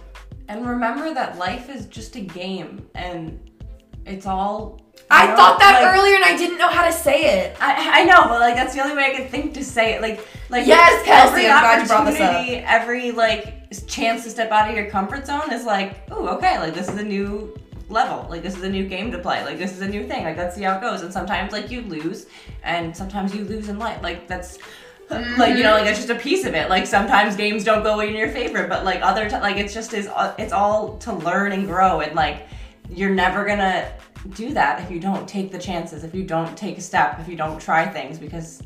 And 0.49 0.67
remember 0.67 1.15
that 1.15 1.38
life 1.38 1.70
is 1.70 1.87
just 1.87 2.17
a 2.17 2.20
game 2.20 2.87
and 2.94 3.50
it's 4.05 4.27
all 4.27 4.83
I 5.11 5.35
thought 5.37 5.58
that 5.61 5.82
like- 5.82 5.96
earlier 5.96 6.14
and 6.17 6.25
I 6.25 6.37
didn't 6.37 6.58
know 6.58 6.69
how 6.69 6.85
to 6.87 6.93
say 6.93 7.41
it. 7.41 7.56
I, 7.61 8.00
I 8.00 8.05
know, 8.05 8.23
but 8.29 8.41
like 8.41 8.55
that's 8.55 8.75
the 8.75 8.82
only 8.82 8.96
way 8.96 9.05
I 9.12 9.17
could 9.17 9.31
think 9.31 9.55
to 9.55 9.64
say 9.64 9.94
it. 9.94 10.00
Like, 10.02 10.26
like 10.49 10.67
Yes, 10.67 11.05
Kelsey, 11.05 11.43
every 11.43 11.50
I'm 11.50 11.61
glad 11.62 11.82
you 11.82 11.88
brought 11.88 12.05
this 12.06 12.20
up. 12.20 12.31
opportunity, 12.31 12.56
every 12.64 13.12
like 13.12 13.87
chance 13.87 14.25
to 14.25 14.31
step 14.31 14.50
out 14.50 14.69
of 14.70 14.76
your 14.76 14.87
comfort 14.91 15.26
zone 15.26 15.52
is 15.52 15.64
like, 15.64 16.08
oh, 16.11 16.29
okay, 16.37 16.58
like 16.58 16.75
this 16.75 16.88
is 16.88 16.96
a 16.99 17.05
new 17.05 17.55
level. 17.88 18.26
Like 18.31 18.43
this 18.43 18.56
is 18.56 18.62
a 18.62 18.69
new 18.69 18.87
game 18.88 19.12
to 19.12 19.19
play. 19.19 19.44
Like 19.44 19.58
this 19.58 19.73
is 19.73 19.82
a 19.82 19.88
new 19.88 20.06
thing. 20.08 20.25
Like 20.25 20.37
let's 20.37 20.56
see 20.56 20.62
how 20.62 20.79
it 20.79 20.81
goes. 20.81 21.02
And 21.02 21.12
sometimes 21.12 21.52
like 21.52 21.70
you 21.70 21.82
lose, 21.82 22.26
and 22.62 22.96
sometimes 22.96 23.35
you 23.35 23.44
lose 23.44 23.69
in 23.69 23.79
life. 23.79 24.02
Like 24.02 24.26
that's. 24.26 24.58
Mm-hmm. 25.11 25.38
Like 25.38 25.58
you 25.58 25.62
know, 25.62 25.73
like 25.73 25.87
it's 25.87 25.99
just 25.99 26.08
a 26.08 26.14
piece 26.14 26.46
of 26.46 26.55
it. 26.55 26.70
Like 26.70 26.87
sometimes 26.87 27.37
games 27.37 27.62
don't 27.62 27.82
go 27.82 28.00
in 28.00 28.17
your 28.17 28.31
favor, 28.31 28.67
but 28.67 28.86
like 28.86 29.03
other, 29.03 29.29
t- 29.29 29.36
like 29.36 29.58
it's 29.58 29.74
just 29.74 29.93
is, 29.93 30.08
it's 30.39 30.53
all 30.53 30.96
to 31.01 31.13
learn 31.13 31.53
and 31.53 31.67
grow, 31.67 32.01
and 32.01 32.15
like 32.17 32.48
you're 32.89 33.15
never 33.15 33.44
gonna 33.44 33.86
do 34.31 34.52
that 34.54 34.81
if 34.82 34.90
you 34.90 34.98
don't 35.00 35.28
take 35.28 35.52
the 35.52 35.58
chances, 35.58 36.04
if 36.04 36.14
you 36.14 36.24
don't 36.24 36.56
take 36.56 36.78
a 36.78 36.81
step, 36.81 37.19
if 37.20 37.28
you 37.28 37.36
don't 37.36 37.60
try 37.60 37.86
things, 37.86 38.19
because 38.19 38.62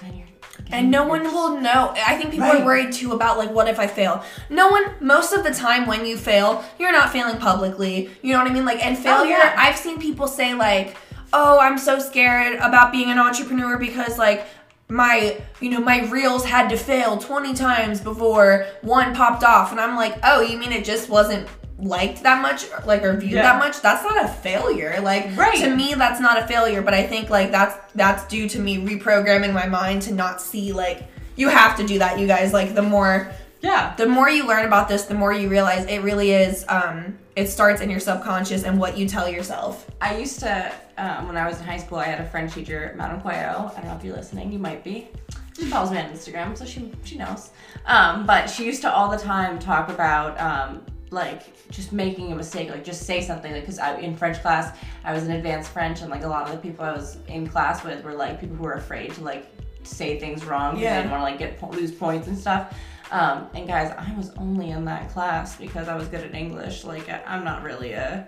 then 0.00 0.16
you're. 0.16 0.26
And 0.70 0.90
no 0.90 1.06
one 1.06 1.22
will 1.22 1.58
know. 1.60 1.94
I 1.96 2.16
think 2.16 2.30
people 2.30 2.46
Right. 2.46 2.60
are 2.60 2.64
worried 2.64 2.92
too 2.92 3.12
about 3.12 3.38
like 3.38 3.50
what 3.50 3.68
if 3.68 3.78
I 3.78 3.86
fail? 3.86 4.22
No 4.50 4.68
one 4.68 4.84
most 5.00 5.32
of 5.32 5.42
the 5.44 5.54
time 5.54 5.86
when 5.86 6.04
you 6.04 6.16
fail, 6.16 6.62
you're 6.78 6.92
not 6.92 7.10
failing 7.10 7.38
publicly. 7.38 8.10
You 8.22 8.32
know 8.32 8.38
what 8.40 8.50
I 8.50 8.52
mean? 8.54 8.64
Like 8.66 8.84
and 8.84 8.96
oh, 8.96 9.00
failure, 9.00 9.36
Oh, 9.40 9.44
yeah. 9.44 9.54
I've 9.56 9.76
seen 9.76 9.98
people 9.98 10.26
say 10.28 10.52
like, 10.54 10.96
"Oh, 11.32 11.58
I'm 11.58 11.78
so 11.78 11.98
scared 11.98 12.56
about 12.56 12.92
being 12.92 13.10
an 13.10 13.18
entrepreneur 13.18 13.78
because 13.78 14.18
like 14.18 14.46
my, 14.90 15.38
you 15.60 15.70
know, 15.70 15.80
my 15.80 16.06
reels 16.08 16.44
had 16.44 16.68
to 16.70 16.76
fail 16.76 17.16
20 17.18 17.54
times 17.54 18.00
before 18.00 18.66
one 18.82 19.14
popped 19.14 19.44
off." 19.44 19.70
And 19.70 19.80
I'm 19.80 19.96
like, 19.96 20.16
"Oh, 20.22 20.42
you 20.42 20.58
mean 20.58 20.72
it 20.72 20.84
just 20.84 21.08
wasn't 21.08 21.48
liked 21.78 22.22
that 22.24 22.42
much 22.42 22.64
like 22.86 23.04
or 23.04 23.16
viewed 23.16 23.32
Yeah. 23.32 23.42
that 23.42 23.58
much 23.60 23.80
that's 23.80 24.02
not 24.02 24.24
a 24.24 24.28
failure 24.28 24.98
like 25.00 25.36
Right. 25.36 25.58
to 25.58 25.74
me 25.74 25.94
that's 25.94 26.20
not 26.20 26.36
a 26.42 26.46
failure 26.46 26.82
but 26.82 26.92
i 26.92 27.06
think 27.06 27.30
like 27.30 27.52
that's 27.52 27.76
that's 27.94 28.24
due 28.26 28.48
to 28.48 28.58
me 28.58 28.78
reprogramming 28.78 29.52
my 29.52 29.66
mind 29.66 30.02
to 30.02 30.12
not 30.14 30.40
see 30.40 30.72
like 30.72 31.04
you 31.36 31.48
have 31.48 31.76
to 31.76 31.86
do 31.86 32.00
that 32.00 32.18
you 32.18 32.26
guys 32.26 32.52
like 32.52 32.74
the 32.74 32.82
more 32.82 33.30
Yeah. 33.60 33.94
the 33.96 34.06
more 34.06 34.28
you 34.28 34.44
learn 34.46 34.64
about 34.66 34.88
this 34.88 35.04
the 35.04 35.14
more 35.14 35.32
you 35.32 35.48
realize 35.48 35.86
it 35.86 36.02
really 36.02 36.32
is 36.32 36.64
um 36.68 37.16
it 37.36 37.46
starts 37.48 37.80
in 37.80 37.90
your 37.90 38.00
subconscious 38.00 38.64
and 38.64 38.80
what 38.80 38.98
you 38.98 39.06
tell 39.08 39.28
yourself 39.28 39.86
I 40.00 40.16
used 40.18 40.40
to, 40.40 40.72
um, 40.96 41.26
when 41.28 41.36
I 41.36 41.46
was 41.48 41.58
in 41.58 41.64
high 41.64 41.76
school, 41.76 41.98
I 41.98 42.04
had 42.04 42.20
a 42.20 42.28
French 42.28 42.54
teacher, 42.54 42.94
Madame 42.96 43.20
Cuello. 43.20 43.70
I 43.76 43.80
don't 43.80 43.86
know 43.90 43.96
if 43.96 44.04
you're 44.04 44.14
listening. 44.14 44.52
You 44.52 44.60
might 44.60 44.84
be. 44.84 45.08
She 45.56 45.64
follows 45.64 45.90
me 45.90 45.98
on 45.98 46.04
Instagram, 46.10 46.56
so 46.56 46.64
she 46.64 46.92
she 47.02 47.18
knows. 47.18 47.50
Um, 47.86 48.26
but 48.26 48.48
she 48.48 48.64
used 48.64 48.80
to 48.82 48.92
all 48.94 49.08
the 49.08 49.18
time 49.18 49.58
talk 49.58 49.88
about 49.88 50.38
um, 50.40 50.86
like 51.10 51.68
just 51.70 51.92
making 51.92 52.32
a 52.32 52.34
mistake, 52.36 52.70
like 52.70 52.84
just 52.84 53.02
say 53.06 53.20
something. 53.22 53.52
Like, 53.52 53.62
because 53.62 53.78
I 53.78 53.96
in 53.98 54.16
French 54.16 54.40
class, 54.42 54.76
I 55.04 55.12
was 55.12 55.24
in 55.24 55.32
advanced 55.32 55.70
French, 55.70 56.00
and 56.02 56.10
like 56.10 56.24
a 56.24 56.28
lot 56.28 56.46
of 56.46 56.52
the 56.52 56.58
people 56.58 56.84
I 56.84 56.92
was 56.92 57.18
in 57.28 57.46
class 57.46 57.84
with 57.84 58.04
were 58.04 58.14
like 58.14 58.40
people 58.40 58.56
who 58.56 58.64
were 58.64 58.74
afraid 58.74 59.14
to 59.14 59.22
like 59.22 59.46
say 59.84 60.18
things 60.18 60.44
wrong. 60.44 60.72
'cause 60.74 60.80
Yeah. 60.82 60.96
They 60.96 61.02
didn't 61.02 61.10
want 61.12 61.38
to 61.38 61.46
like 61.46 61.58
get 61.60 61.72
lose 61.72 61.92
points 61.92 62.28
and 62.28 62.36
stuff. 62.36 62.74
Um, 63.10 63.48
and 63.54 63.66
guys, 63.66 63.90
I 63.96 64.12
was 64.16 64.30
only 64.36 64.70
in 64.70 64.84
that 64.84 65.08
class 65.10 65.56
because 65.56 65.88
I 65.88 65.96
was 65.96 66.08
good 66.08 66.20
at 66.20 66.34
English. 66.34 66.84
Like, 66.84 67.08
I, 67.08 67.22
I'm 67.26 67.42
not 67.42 67.62
really 67.62 67.92
a 67.92 68.26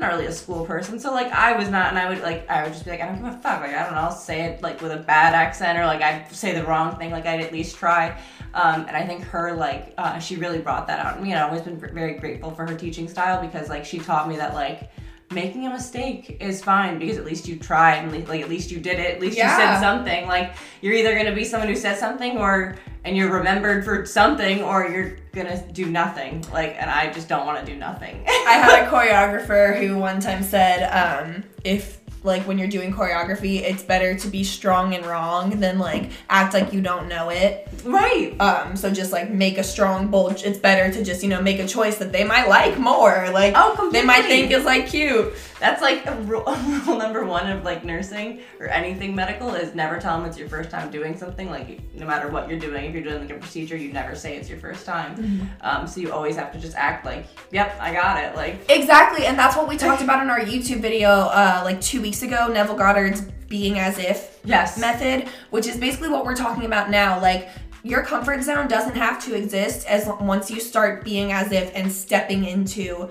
not 0.00 0.12
really 0.12 0.26
a 0.26 0.32
school 0.32 0.64
person, 0.64 0.98
so 0.98 1.12
like 1.12 1.30
I 1.32 1.56
was 1.56 1.68
not, 1.68 1.88
and 1.88 1.98
I 1.98 2.08
would 2.08 2.22
like 2.22 2.48
I 2.48 2.64
would 2.64 2.72
just 2.72 2.84
be 2.84 2.90
like 2.90 3.00
I 3.00 3.06
don't 3.06 3.16
give 3.16 3.26
a 3.26 3.38
fuck. 3.38 3.60
Like 3.60 3.74
I 3.74 3.84
don't 3.84 3.92
know, 3.92 4.00
I'll 4.00 4.10
say 4.10 4.42
it 4.42 4.62
like 4.62 4.80
with 4.80 4.92
a 4.92 4.96
bad 4.96 5.34
accent 5.34 5.78
or 5.78 5.86
like 5.86 6.02
I 6.02 6.26
say 6.30 6.54
the 6.54 6.64
wrong 6.64 6.96
thing. 6.96 7.10
Like 7.10 7.26
I'd 7.26 7.40
at 7.40 7.52
least 7.52 7.76
try. 7.76 8.18
Um, 8.52 8.86
and 8.88 8.96
I 8.96 9.06
think 9.06 9.22
her 9.24 9.52
like 9.52 9.94
uh, 9.98 10.18
she 10.18 10.36
really 10.36 10.58
brought 10.58 10.86
that 10.88 10.98
out. 10.98 11.24
You 11.24 11.34
know, 11.34 11.44
I've 11.44 11.50
always 11.50 11.62
been 11.62 11.78
very 11.78 12.14
grateful 12.14 12.50
for 12.50 12.66
her 12.66 12.76
teaching 12.76 13.08
style 13.08 13.40
because 13.40 13.68
like 13.68 13.84
she 13.84 13.98
taught 13.98 14.28
me 14.28 14.36
that 14.36 14.54
like 14.54 14.90
making 15.30 15.64
a 15.66 15.70
mistake 15.70 16.38
is 16.40 16.62
fine 16.62 16.98
because 16.98 17.16
at 17.16 17.24
least 17.24 17.46
you 17.46 17.56
tried 17.56 17.96
and 17.96 18.28
like 18.28 18.40
at 18.40 18.48
least 18.48 18.70
you 18.70 18.80
did 18.80 18.98
it. 18.98 19.14
At 19.14 19.20
least 19.20 19.36
you 19.36 19.44
said 19.44 19.78
something. 19.78 20.26
Like 20.26 20.54
you're 20.80 20.94
either 20.94 21.16
gonna 21.16 21.34
be 21.34 21.44
someone 21.44 21.68
who 21.68 21.76
says 21.76 22.00
something 22.00 22.36
or 22.36 22.76
and 23.04 23.16
you're 23.16 23.32
remembered 23.32 23.84
for 23.84 24.04
something 24.04 24.62
or 24.62 24.88
you're 24.88 25.16
gonna 25.32 25.64
do 25.72 25.86
nothing. 25.86 26.44
Like 26.52 26.76
and 26.80 26.90
I 26.90 27.12
just 27.12 27.28
don't 27.28 27.46
want 27.46 27.64
to 27.64 27.72
do 27.72 27.78
nothing. 27.78 28.24
I 28.26 28.54
had 28.54 28.84
a 28.84 28.90
choreographer 28.90 29.78
who 29.78 29.98
one 29.98 30.20
time 30.20 30.42
said, 30.42 30.82
um, 30.90 31.44
if 31.62 31.99
like 32.22 32.46
when 32.46 32.58
you're 32.58 32.68
doing 32.68 32.92
choreography, 32.92 33.60
it's 33.62 33.82
better 33.82 34.14
to 34.18 34.28
be 34.28 34.44
strong 34.44 34.94
and 34.94 35.06
wrong 35.06 35.58
than 35.60 35.78
like 35.78 36.10
act 36.28 36.52
like 36.54 36.72
you 36.72 36.80
don't 36.82 37.08
know 37.08 37.30
it. 37.30 37.66
right. 37.84 38.38
Um, 38.40 38.76
so 38.76 38.90
just 38.90 39.10
like 39.12 39.30
make 39.30 39.56
a 39.58 39.64
strong, 39.64 40.08
bold. 40.08 40.42
It's 40.44 40.58
better 40.58 40.92
to 40.92 41.04
just 41.04 41.22
you 41.22 41.28
know 41.30 41.40
make 41.40 41.58
a 41.58 41.66
choice 41.66 41.96
that 41.98 42.12
they 42.12 42.24
might 42.24 42.48
like 42.48 42.78
more. 42.78 43.30
Like 43.32 43.54
Oh, 43.56 43.72
completely. 43.74 44.00
they 44.00 44.06
might 44.06 44.24
think 44.26 44.50
is 44.50 44.64
like 44.64 44.88
cute. 44.88 45.32
That's 45.60 45.82
like 45.82 46.06
a 46.06 46.14
rule, 46.22 46.44
rule 46.86 46.96
number 46.96 47.24
one 47.24 47.48
of 47.48 47.64
like 47.64 47.84
nursing 47.84 48.40
or 48.58 48.66
anything 48.68 49.14
medical 49.14 49.54
is 49.54 49.74
never 49.74 50.00
tell 50.00 50.18
them 50.18 50.26
it's 50.26 50.38
your 50.38 50.48
first 50.48 50.70
time 50.70 50.90
doing 50.90 51.16
something. 51.16 51.50
Like 51.50 51.94
no 51.94 52.06
matter 52.06 52.28
what 52.28 52.48
you're 52.48 52.58
doing, 52.58 52.86
if 52.86 52.94
you're 52.94 53.02
doing 53.04 53.20
like 53.20 53.30
a 53.30 53.38
procedure, 53.38 53.76
you 53.76 53.92
never 53.92 54.14
say 54.14 54.36
it's 54.36 54.48
your 54.48 54.58
first 54.58 54.86
time. 54.86 55.50
Um, 55.60 55.86
so 55.86 56.00
you 56.00 56.12
always 56.12 56.36
have 56.36 56.52
to 56.52 56.58
just 56.58 56.74
act 56.76 57.04
like, 57.04 57.26
yep, 57.52 57.76
I 57.78 57.92
got 57.92 58.22
it. 58.24 58.34
Like 58.34 58.64
Exactly, 58.70 59.26
and 59.26 59.38
that's 59.38 59.56
what 59.56 59.68
we 59.68 59.76
talked 59.76 60.02
about 60.02 60.22
in 60.22 60.30
our 60.30 60.40
YouTube 60.40 60.80
video 60.80 61.08
uh, 61.10 61.60
like 61.62 61.80
two 61.80 62.00
weeks 62.00 62.22
ago. 62.22 62.48
Neville 62.48 62.76
Goddard's 62.76 63.20
being 63.48 63.78
as 63.78 63.98
if 63.98 64.40
yes, 64.44 64.78
method, 64.78 65.28
which 65.50 65.66
is 65.66 65.76
basically 65.76 66.08
what 66.08 66.24
we're 66.24 66.36
talking 66.36 66.64
about 66.64 66.88
now. 66.88 67.20
Like 67.20 67.50
your 67.82 68.02
comfort 68.02 68.42
zone 68.42 68.68
doesn't 68.68 68.96
have 68.96 69.22
to 69.24 69.34
exist 69.34 69.86
as 69.86 70.08
once 70.20 70.50
you 70.50 70.60
start 70.60 71.04
being 71.04 71.32
as 71.32 71.52
if 71.52 71.74
and 71.74 71.90
stepping 71.90 72.44
into 72.44 73.10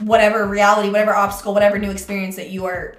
whatever 0.00 0.46
reality, 0.46 0.88
whatever 0.88 1.14
obstacle, 1.14 1.52
whatever 1.52 1.78
new 1.78 1.90
experience 1.90 2.36
that 2.36 2.50
you 2.50 2.64
are 2.66 2.96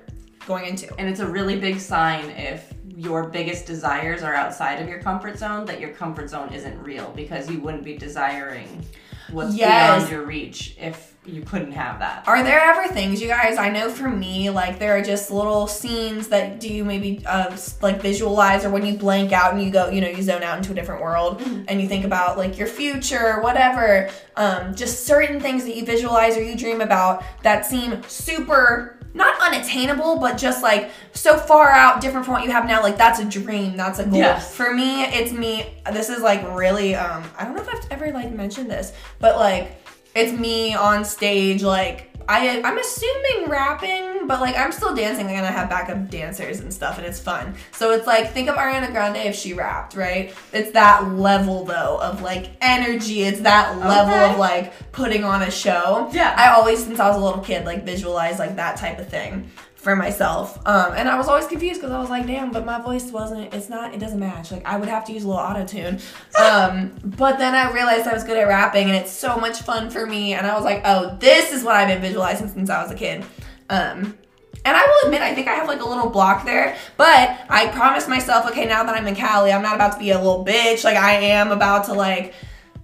going 0.48 0.66
into. 0.66 0.94
and 0.98 1.08
it's 1.08 1.20
a 1.20 1.28
really 1.28 1.60
big 1.60 1.80
sign 1.80 2.30
if 2.32 2.74
your 2.98 3.30
biggest 3.30 3.66
desires 3.66 4.22
are 4.24 4.34
outside 4.36 4.82
of 4.82 4.88
your 4.90 5.00
comfort 5.00 5.38
zone 5.38 5.66
that 5.66 5.80
your 5.80 5.92
comfort 5.92 6.30
zone 6.30 6.52
isn't 6.54 6.78
real 6.84 7.12
because 7.16 7.50
you 7.50 7.60
wouldn't 7.60 7.84
be 7.84 7.96
desiring 7.98 8.84
what's 9.32 9.56
Yes. 9.56 10.00
beyond 10.00 10.12
your 10.12 10.24
reach 10.26 10.76
if 10.80 11.11
you 11.24 11.44
couldn't 11.44 11.74
have 11.74 12.00
that. 12.00 12.28
Are 12.28 12.44
there 12.44 12.60
ever 12.60 12.88
things, 12.92 13.22
you 13.22 13.28
guys? 13.28 13.58
I 13.58 13.70
know 13.70 13.90
for 13.92 14.10
me, 14.10 14.50
like 14.50 14.80
there 14.80 14.98
are 14.98 15.04
just 15.04 15.30
little 15.30 15.68
scenes 15.68 16.30
that 16.30 16.60
do 16.60 16.68
you 16.68 16.84
maybe 16.84 17.24
uh, 17.28 17.56
like 17.82 18.02
visualize, 18.02 18.66
or 18.66 18.72
when 18.72 18.86
you 18.86 18.98
blank 18.98 19.32
out 19.32 19.54
and 19.54 19.62
you 19.62 19.70
go, 19.70 19.90
you 19.90 20.02
know, 20.02 20.08
you 20.08 20.24
zone 20.24 20.42
out 20.42 20.58
into 20.58 20.72
a 20.72 20.76
different 20.76 21.02
world 21.02 21.42
and 21.68 21.80
you 21.80 21.88
think 21.88 22.06
about 22.06 22.38
like 22.38 22.58
your 22.58 22.68
future, 22.68 23.40
whatever. 23.42 24.10
Um, 24.36 24.74
just 24.74 25.06
certain 25.06 25.40
things 25.40 25.64
that 25.66 25.76
you 25.76 25.86
visualize 25.86 26.38
or 26.38 26.44
you 26.44 26.58
dream 26.58 26.82
about 26.82 27.24
that 27.44 27.66
seem 27.66 28.02
super 28.08 28.98
not 29.14 29.40
unattainable, 29.42 30.18
but 30.20 30.38
just 30.38 30.64
like 30.64 30.90
so 31.14 31.38
far 31.38 31.70
out, 31.70 32.02
different 32.02 32.26
from 32.26 32.34
what 32.34 32.46
you 32.46 32.52
have 32.52 32.66
now. 32.66 32.82
Like 32.82 32.98
that's 32.98 33.20
a 33.20 33.26
dream, 33.26 33.76
that's 33.76 34.00
a 34.00 34.06
goal. 34.06 34.20
Yes. 34.20 34.56
For 34.56 34.74
me, 34.74 35.04
it's 35.04 35.32
me. 35.32 35.74
This 35.92 36.10
is 36.10 36.22
like 36.22 36.42
really. 36.56 36.96
Um, 36.96 37.24
I 37.38 37.44
don't 37.44 37.56
know 37.56 37.62
if 37.62 37.70
I've 37.70 37.92
ever 37.92 38.12
like 38.12 38.32
mentioned 38.32 38.72
this, 38.72 38.94
but 39.20 39.38
like 39.38 39.81
it's 40.16 40.38
me 40.38 40.74
on 40.74 41.06
stage 41.06 41.64
like 41.64 42.08
I, 42.30 42.62
I'm 42.62 42.78
assuming 42.78 43.50
rapping, 43.50 44.26
but 44.28 44.40
like 44.40 44.56
I'm 44.56 44.72
still 44.72 44.96
dancing 44.96 45.28
and 45.28 45.46
I 45.46 45.52
have 45.52 45.70
backup 45.70 46.10
dancers 46.10 46.62
and 46.62 46.74
stuff, 46.74 46.98
and 46.98 47.06
it's 47.06 47.20
fun. 47.20 47.56
So 47.74 47.92
it's 47.92 48.08
like 48.08 48.32
think 48.32 48.48
of 48.48 48.56
Ariana 48.56 48.90
Grande 48.92 49.18
if 49.18 49.36
she 49.36 49.54
rapped, 49.54 49.96
right? 49.96 50.34
It's 50.54 50.72
that 50.72 51.10
level 51.14 51.66
though 51.66 52.00
of 52.02 52.22
like 52.22 52.52
energy. 52.62 53.24
It's 53.24 53.42
that 53.42 53.78
level 53.80 54.14
Okay. 54.14 54.32
of 54.32 54.40
like 54.40 54.92
putting 54.94 55.24
on 55.26 55.42
a 55.42 55.52
show. 55.52 56.10
Yeah. 56.14 56.34
I 56.38 56.52
always, 56.52 56.84
since 56.86 57.00
I 57.02 57.08
was 57.10 57.18
a 57.18 57.20
little 57.20 57.42
kid, 57.44 57.66
like 57.66 57.84
visualized 57.86 58.40
like 58.40 58.56
that 58.56 58.78
type 58.78 59.00
of 59.00 59.10
thing 59.10 59.50
for 59.82 59.96
myself. 59.96 60.60
Um, 60.68 60.94
and 60.96 61.10
I 61.10 61.18
was 61.18 61.28
always 61.28 61.48
confused 61.48 61.82
because 61.82 61.92
I 61.92 62.00
was 62.00 62.12
like, 62.12 62.28
damn, 62.28 62.52
but 62.52 62.66
my 62.68 62.80
voice 62.80 63.12
wasn't. 63.12 63.52
It's 63.52 63.68
not. 63.68 63.96
It 63.96 64.00
doesn't 64.00 64.20
match. 64.20 64.52
Like 64.52 64.64
I 64.64 64.78
would 64.78 64.88
have 64.88 65.06
to 65.06 65.12
use 65.12 65.24
a 65.24 65.28
little 65.28 65.42
auto 65.42 65.66
tune. 65.66 66.00
Um, 66.42 66.94
but 67.04 67.38
then 67.38 67.54
I 67.54 67.72
realized 67.72 68.08
I 68.08 68.14
was 68.14 68.24
good 68.24 68.38
at 68.38 68.48
rapping, 68.48 68.88
and 68.88 68.96
it's 68.96 69.12
so 69.12 69.38
much 69.38 69.60
fun 69.62 69.92
for 69.92 70.08
me. 70.08 70.34
And 70.34 70.48
I 70.48 70.56
was 70.56 70.64
like, 70.64 70.82
oh, 70.86 71.16
this 71.20 71.52
is 71.52 71.64
what 71.64 71.76
I've 71.76 71.88
been 71.88 72.02
visualizing 72.02 72.48
since 72.48 72.70
I 72.70 72.82
was 72.82 72.92
a 72.92 72.96
kid. 72.96 73.24
Um, 73.70 74.18
and 74.66 74.76
I 74.76 74.82
will 74.82 75.08
admit, 75.08 75.22
I 75.22 75.36
think 75.36 75.48
I 75.48 75.54
have 75.54 75.68
like 75.68 75.82
a 75.82 75.88
little 75.88 76.10
block 76.10 76.46
there, 76.46 76.78
but 76.98 77.40
I 77.50 77.68
promised 77.68 78.10
myself, 78.10 78.50
okay, 78.50 78.66
now 78.66 78.84
that 78.84 78.96
I'm 78.96 79.06
in 79.08 79.16
Cali, 79.16 79.52
I'm 79.52 79.62
not 79.62 79.76
about 79.76 79.94
to 79.94 80.00
be 80.00 80.12
a 80.12 80.18
little 80.18 80.44
bitch. 80.44 80.84
Like 80.84 80.98
I 80.98 81.14
am 81.14 81.52
about 81.52 81.86
to 81.86 81.94
like 81.94 82.34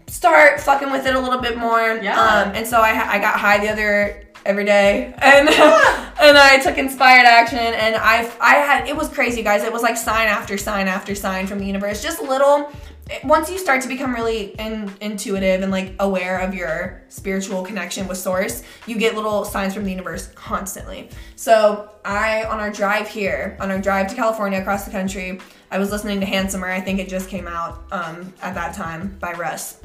start 0.08 0.60
fucking 0.60 0.92
with 0.92 1.06
it 1.08 1.16
a 1.16 1.20
little 1.20 1.42
bit 1.42 1.58
more. 1.58 2.00
Yeah. 2.02 2.20
Um, 2.20 2.52
and 2.54 2.68
so 2.68 2.80
I 2.80 3.16
I 3.16 3.20
got 3.20 3.40
high 3.40 3.60
the 3.60 3.70
other 3.70 4.28
every 4.46 4.66
day, 4.66 5.14
and 5.18 5.50
and 6.20 6.38
I 6.38 6.60
took 6.60 6.78
inspired 6.78 7.26
action, 7.26 7.60
and 7.60 7.96
I 7.96 8.32
I 8.40 8.56
had 8.56 8.88
it 8.88 8.96
was 8.96 9.10
crazy, 9.10 9.44
guys. 9.44 9.64
It 9.64 9.72
was 9.72 9.84
like 9.84 9.98
sign 9.98 10.28
after 10.28 10.58
sign 10.58 10.88
after 10.88 11.16
sign 11.16 11.48
from 11.48 11.60
the 11.60 11.66
universe, 11.66 12.02
just 12.02 12.22
little. 12.22 12.72
Once 13.24 13.50
you 13.50 13.58
start 13.58 13.82
to 13.82 13.88
become 13.88 14.14
really 14.14 14.48
in, 14.60 14.92
intuitive 15.00 15.62
and 15.62 15.72
like 15.72 15.96
aware 16.00 16.40
of 16.40 16.54
your 16.54 17.02
spiritual 17.08 17.64
connection 17.64 18.06
with 18.06 18.18
source, 18.18 18.64
you 18.86 18.98
get 18.98 19.16
little 19.16 19.46
signs 19.46 19.74
from 19.74 19.86
the 19.86 19.90
universe 19.90 20.28
constantly. 20.36 21.10
So 21.38 21.90
I, 22.04 22.44
on 22.44 22.60
our 22.60 22.70
drive 22.70 23.08
here, 23.08 23.56
on 23.62 23.72
our 23.72 23.80
drive 23.80 24.10
to 24.10 24.16
California 24.16 24.60
across 24.60 24.84
the 24.84 24.92
country, 24.92 25.40
I 25.72 25.80
was 25.80 25.90
listening 25.90 26.20
to 26.20 26.26
Handsomer. 26.26 26.70
I 26.70 26.82
think 26.82 27.00
it 27.00 27.08
just 27.08 27.30
came 27.30 27.48
out 27.48 27.86
um, 27.94 28.34
at 28.42 28.54
that 28.56 28.76
time 28.76 29.16
by 29.22 29.32
Russ. 29.32 29.80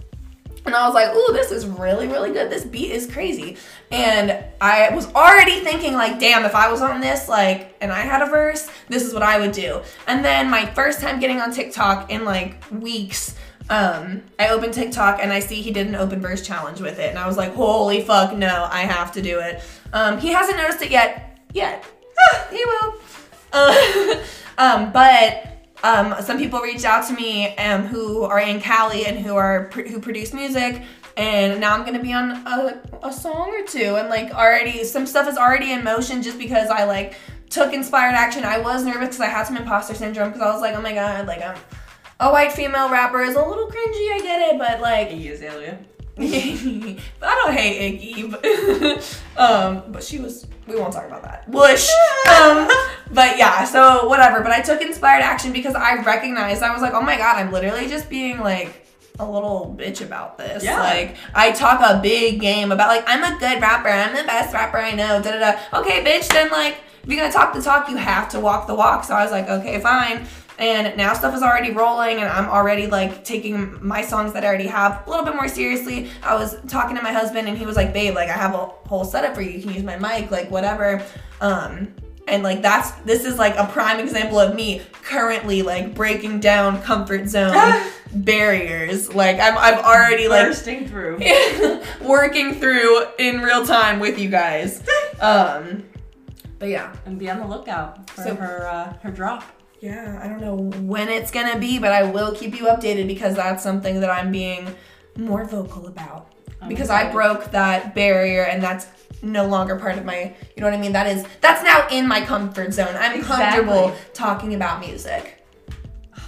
And 0.64 0.74
I 0.74 0.86
was 0.86 0.94
like, 0.94 1.14
ooh, 1.14 1.32
this 1.32 1.50
is 1.50 1.66
really, 1.66 2.06
really 2.06 2.32
good. 2.32 2.50
This 2.50 2.64
beat 2.64 2.92
is 2.92 3.10
crazy. 3.10 3.56
And 3.90 4.44
I 4.60 4.94
was 4.94 5.12
already 5.12 5.60
thinking, 5.60 5.94
like, 5.94 6.20
damn, 6.20 6.44
if 6.44 6.54
I 6.54 6.70
was 6.70 6.80
on 6.80 7.00
this, 7.00 7.28
like, 7.28 7.76
and 7.80 7.90
I 7.90 8.00
had 8.00 8.22
a 8.22 8.26
verse, 8.26 8.70
this 8.88 9.04
is 9.04 9.12
what 9.12 9.24
I 9.24 9.40
would 9.40 9.52
do. 9.52 9.82
And 10.06 10.24
then 10.24 10.48
my 10.48 10.66
first 10.66 11.00
time 11.00 11.18
getting 11.18 11.40
on 11.40 11.52
TikTok 11.52 12.10
in 12.10 12.24
like 12.24 12.62
weeks, 12.70 13.34
um, 13.70 14.22
I 14.38 14.48
opened 14.48 14.74
TikTok 14.74 15.18
and 15.20 15.32
I 15.32 15.40
see 15.40 15.62
he 15.62 15.72
did 15.72 15.88
an 15.88 15.94
open 15.96 16.20
verse 16.20 16.46
challenge 16.46 16.80
with 16.80 16.98
it. 16.98 17.10
And 17.10 17.18
I 17.18 17.26
was 17.26 17.36
like, 17.36 17.54
holy 17.54 18.02
fuck, 18.02 18.36
no, 18.36 18.68
I 18.70 18.82
have 18.82 19.12
to 19.12 19.22
do 19.22 19.40
it. 19.40 19.62
Um, 19.92 20.18
he 20.18 20.28
hasn't 20.28 20.58
noticed 20.58 20.82
it 20.82 20.90
yet. 20.90 21.40
Yet. 21.52 21.84
he 22.50 22.64
will. 22.64 22.94
Uh, 23.52 24.22
um, 24.58 24.92
but 24.92 25.51
um, 25.82 26.14
some 26.20 26.38
people 26.38 26.60
reached 26.60 26.84
out 26.84 27.06
to 27.08 27.14
me 27.14 27.56
um, 27.56 27.82
who 27.82 28.22
are 28.22 28.40
in 28.40 28.60
Cali 28.60 29.06
and 29.06 29.18
who 29.18 29.34
are 29.34 29.68
who 29.70 30.00
produce 30.00 30.32
music, 30.32 30.82
and 31.16 31.60
now 31.60 31.74
I'm 31.74 31.84
gonna 31.84 32.02
be 32.02 32.12
on 32.12 32.30
a, 32.46 32.80
a 33.02 33.12
song 33.12 33.50
or 33.50 33.66
two, 33.66 33.96
and 33.96 34.08
like 34.08 34.32
already 34.32 34.84
some 34.84 35.06
stuff 35.06 35.28
is 35.28 35.36
already 35.36 35.72
in 35.72 35.82
motion 35.82 36.22
just 36.22 36.38
because 36.38 36.70
I 36.70 36.84
like 36.84 37.14
took 37.50 37.72
inspired 37.72 38.14
action. 38.14 38.44
I 38.44 38.58
was 38.58 38.84
nervous 38.84 39.08
because 39.08 39.20
I 39.20 39.26
had 39.26 39.44
some 39.44 39.56
imposter 39.56 39.94
syndrome 39.94 40.28
because 40.28 40.42
I 40.42 40.52
was 40.52 40.62
like, 40.62 40.74
oh 40.74 40.80
my 40.80 40.94
god, 40.94 41.26
like 41.26 41.42
I'm 41.42 41.56
a 42.20 42.30
white 42.30 42.52
female 42.52 42.88
rapper 42.88 43.20
is 43.20 43.34
a 43.34 43.42
little 43.42 43.66
cringy. 43.66 44.12
I 44.12 44.20
get 44.22 44.52
it, 44.52 44.58
but 44.58 44.80
like 44.80 45.10
Iggy 45.10 45.32
Azalea. 45.32 45.78
But 46.14 46.24
I 47.22 47.42
don't 47.44 47.54
hate 47.54 48.00
Iggy. 48.00 48.30
But, 48.30 49.22
um, 49.42 49.92
but 49.92 50.02
she 50.02 50.18
was. 50.18 50.46
We 50.66 50.76
won't 50.76 50.92
talk 50.92 51.06
about 51.06 51.22
that. 51.22 51.48
Whoosh. 51.48 51.88
Um, 52.30 52.68
but 53.10 53.36
yeah. 53.36 53.64
So 53.64 54.08
whatever. 54.08 54.40
But 54.40 54.52
I 54.52 54.60
took 54.60 54.80
inspired 54.80 55.22
action 55.22 55.52
because 55.52 55.74
I 55.74 56.02
recognized 56.02 56.62
I 56.62 56.72
was 56.72 56.80
like, 56.80 56.94
oh 56.94 57.02
my 57.02 57.16
god, 57.16 57.36
I'm 57.36 57.52
literally 57.52 57.88
just 57.88 58.08
being 58.08 58.38
like 58.40 58.86
a 59.18 59.30
little 59.30 59.74
bitch 59.78 60.00
about 60.00 60.38
this. 60.38 60.64
Yeah. 60.64 60.78
Like 60.80 61.16
I 61.34 61.52
talk 61.52 61.80
a 61.80 62.00
big 62.00 62.40
game 62.40 62.72
about 62.72 62.88
like 62.88 63.04
I'm 63.06 63.22
a 63.22 63.38
good 63.38 63.60
rapper. 63.60 63.88
I'm 63.88 64.14
the 64.14 64.24
best 64.24 64.54
rapper 64.54 64.78
I 64.78 64.92
know. 64.92 65.20
Da 65.20 65.32
da 65.32 65.38
da. 65.38 65.80
Okay, 65.80 66.04
bitch. 66.04 66.28
Then 66.28 66.50
like 66.50 66.78
if 67.02 67.08
you're 67.08 67.18
gonna 67.18 67.32
talk 67.32 67.52
the 67.52 67.60
talk, 67.60 67.88
you 67.88 67.96
have 67.96 68.28
to 68.30 68.40
walk 68.40 68.66
the 68.66 68.74
walk. 68.74 69.04
So 69.04 69.14
I 69.14 69.22
was 69.22 69.32
like, 69.32 69.48
okay, 69.48 69.80
fine. 69.80 70.26
And 70.62 70.96
now 70.96 71.12
stuff 71.12 71.34
is 71.34 71.42
already 71.42 71.72
rolling, 71.72 72.18
and 72.18 72.28
I'm 72.28 72.48
already 72.48 72.86
like 72.86 73.24
taking 73.24 73.84
my 73.84 74.00
songs 74.02 74.32
that 74.34 74.44
I 74.44 74.46
already 74.46 74.68
have 74.68 75.04
a 75.06 75.10
little 75.10 75.24
bit 75.24 75.34
more 75.34 75.48
seriously. 75.48 76.08
I 76.22 76.36
was 76.36 76.56
talking 76.68 76.94
to 76.94 77.02
my 77.02 77.10
husband, 77.12 77.48
and 77.48 77.58
he 77.58 77.66
was 77.66 77.74
like, 77.74 77.92
"Babe, 77.92 78.14
like 78.14 78.28
I 78.28 78.34
have 78.34 78.54
a 78.54 78.66
whole 78.88 79.04
setup 79.04 79.34
for 79.34 79.42
you. 79.42 79.50
You 79.50 79.60
can 79.62 79.74
use 79.74 79.82
my 79.82 79.98
mic, 79.98 80.30
like 80.30 80.52
whatever." 80.52 81.02
Um, 81.40 81.92
and 82.28 82.44
like 82.44 82.62
that's 82.62 82.92
this 83.00 83.24
is 83.24 83.38
like 83.38 83.56
a 83.56 83.66
prime 83.66 83.98
example 83.98 84.38
of 84.38 84.54
me 84.54 84.82
currently 85.02 85.62
like 85.62 85.96
breaking 85.96 86.38
down 86.38 86.80
comfort 86.82 87.28
zone 87.28 87.56
barriers. 88.14 89.12
Like 89.12 89.40
I'm 89.40 89.58
I've 89.58 89.84
already 89.84 90.28
like 90.28 90.46
Bursting 90.46 90.86
through. 90.86 91.18
working 92.00 92.54
through 92.54 93.06
in 93.18 93.40
real 93.40 93.66
time 93.66 93.98
with 93.98 94.18
you 94.18 94.28
guys. 94.28 94.82
Um, 95.20 95.84
but 96.58 96.68
yeah. 96.68 96.92
and 97.06 97.16
be 97.16 97.30
on 97.30 97.38
the 97.38 97.46
lookout 97.46 98.10
for 98.10 98.22
So- 98.22 98.34
her 98.34 98.66
uh, 98.66 98.92
her 99.02 99.10
drop. 99.12 99.44
Yeah, 99.82 100.20
I 100.22 100.28
don't 100.28 100.40
know 100.40 100.54
when 100.82 101.08
it's 101.08 101.32
gonna 101.32 101.58
be, 101.58 101.80
but 101.80 101.90
I 101.90 102.04
will 102.04 102.32
keep 102.32 102.56
you 102.56 102.66
updated 102.66 103.08
because 103.08 103.34
that's 103.34 103.64
something 103.64 103.98
that 104.00 104.10
I'm 104.10 104.30
being 104.30 104.72
more 105.16 105.44
vocal 105.44 105.88
about. 105.88 106.32
I'm 106.60 106.68
Because 106.68 106.88
I 106.88 107.10
broke 107.10 107.50
that 107.50 107.92
barrier, 107.92 108.44
and 108.44 108.62
that's 108.62 108.86
no 109.22 109.44
longer 109.46 109.74
part 109.76 109.98
of 109.98 110.04
my 110.04 110.34
you 110.56 110.60
know 110.60 110.68
what 110.68 110.74
I 110.74 110.80
mean? 110.80 110.92
That 110.92 111.08
is 111.08 111.26
that's 111.40 111.64
now 111.64 111.88
in 111.90 112.06
my 112.06 112.20
comfort 112.20 112.72
zone. 112.72 112.94
I'm 112.96 113.18
Exactly. 113.18 113.64
comfortable 113.64 113.96
talking 114.14 114.54
about 114.54 114.78
music. 114.80 115.44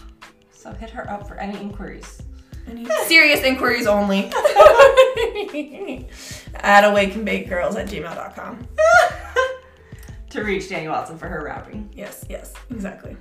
So 0.50 0.72
hit 0.72 0.90
her 0.90 1.08
up 1.10 1.28
for 1.28 1.36
any 1.36 1.60
inquiries. 1.60 2.22
Any 2.66 2.86
serious 3.06 3.42
inquiries 3.42 3.86
only. 3.86 4.24
at 6.54 6.84
awakenbakegirls 6.84 7.76
at 7.76 7.86
gmail.com. 7.86 8.66
to 10.30 10.42
reach 10.42 10.70
Danny 10.70 10.88
Watson 10.88 11.18
for 11.18 11.28
her 11.28 11.44
rapping. 11.44 11.90
Yes, 11.94 12.24
yes, 12.30 12.54
exactly. 12.70 13.14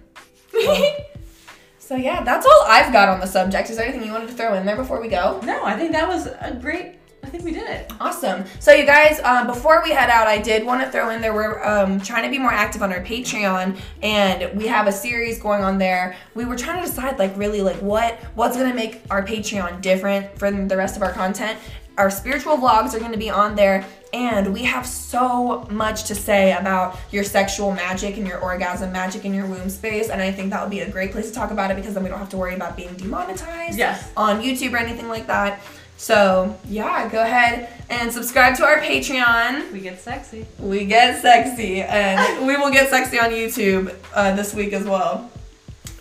so 1.80 1.96
yeah, 1.96 2.24
that's 2.24 2.46
all 2.46 2.66
I've 2.68 2.92
got 2.92 3.10
on 3.10 3.20
the 3.20 3.28
subject. 3.28 3.70
Is 3.70 3.78
there 3.78 3.86
anything 3.86 4.06
you 4.06 4.12
wanted 4.12 4.30
to 4.30 4.34
throw 4.34 4.54
in 4.56 4.66
there 4.66 4.76
before 4.76 5.02
we 5.02 5.08
go? 5.08 5.40
No, 5.44 5.64
I 5.64 5.78
think 5.78 5.92
that 5.92 6.08
was 6.08 6.28
a 6.28 6.58
great. 6.62 7.00
I 7.24 7.28
think 7.28 7.46
we 7.46 7.52
did 7.52 7.70
it. 7.70 7.90
Awesome. 8.02 8.44
So 8.60 8.74
you 8.74 8.86
guys, 8.86 9.22
um, 9.22 9.48
before 9.48 9.82
we 9.82 9.92
head 9.92 10.10
out, 10.10 10.28
I 10.28 10.40
did 10.40 10.66
want 10.66 10.84
to 10.84 10.92
throw 10.92 11.10
in 11.10 11.22
there. 11.22 11.34
We're 11.34 11.64
um, 11.64 12.02
trying 12.02 12.24
to 12.24 12.30
be 12.30 12.38
more 12.38 12.52
active 12.52 12.84
on 12.84 12.92
our 12.92 13.02
Patreon, 13.02 13.80
and 14.02 14.58
we 14.58 14.68
have 14.68 14.88
a 14.88 14.92
series 14.92 15.40
going 15.40 15.64
on 15.64 15.78
there. 15.78 16.18
We 16.36 16.44
were 16.44 16.58
trying 16.58 16.84
to 16.84 16.86
decide, 16.86 17.18
like, 17.20 17.36
really, 17.38 17.62
like, 17.62 17.78
what 17.78 18.20
what's 18.36 18.58
gonna 18.58 18.74
make 18.74 19.02
our 19.10 19.26
Patreon 19.26 19.82
different 19.82 20.38
from 20.38 20.68
the 20.68 20.76
rest 20.76 20.98
of 20.98 21.02
our 21.02 21.14
content. 21.14 21.58
Our 21.98 22.10
spiritual 22.10 22.58
vlogs 22.58 22.94
are 22.96 23.00
going 23.00 23.12
to 23.12 23.18
be 23.20 23.30
on 23.30 23.56
there, 23.56 23.86
and 24.14 24.52
we 24.54 24.64
have 24.64 24.86
so 24.88 25.68
much 25.70 26.06
to 26.06 26.16
say 26.16 26.54
about 26.54 26.98
your 27.12 27.24
sexual 27.24 27.72
magic 27.72 28.18
and 28.18 28.28
your 28.28 28.40
orgasm 28.40 28.92
magic 28.92 29.26
in 29.26 29.34
your 29.34 29.46
womb 29.46 29.70
space. 29.70 30.10
And 30.10 30.20
I 30.22 30.32
think 30.32 30.50
that 30.52 30.62
would 30.62 30.72
be 30.72 30.80
a 30.80 30.90
great 30.90 31.12
place 31.12 31.28
to 31.30 31.34
talk 31.36 31.52
about 31.52 31.70
it 31.70 31.76
because 31.76 31.94
then 31.94 32.02
we 32.04 32.10
don't 32.10 32.18
have 32.20 32.30
to 32.30 32.38
worry 32.38 32.56
about 32.56 32.76
being 32.76 32.94
demonetized 32.96 33.78
Yes. 33.78 34.12
on 34.18 34.42
YouTube 34.42 34.74
or 34.74 34.78
anything 34.78 35.08
like 35.08 35.28
that. 35.28 35.62
So, 35.98 36.58
yeah, 36.68 37.08
go 37.10 37.22
ahead 37.22 37.70
and 37.90 38.12
subscribe 38.12 38.56
to 38.58 38.66
our 38.66 38.80
Patreon. 38.80 39.72
We 39.72 39.80
get 39.80 40.02
sexy. 40.02 40.48
We 40.60 40.86
get 40.86 41.22
sexy, 41.22 41.82
and 41.82 42.48
we 42.48 42.58
will 42.58 42.72
get 42.72 42.90
sexy 42.90 43.20
on 43.20 43.30
YouTube 43.30 43.94
uh, 44.16 44.36
this 44.36 44.54
week 44.56 44.74
as 44.74 44.84
well. 44.86 45.30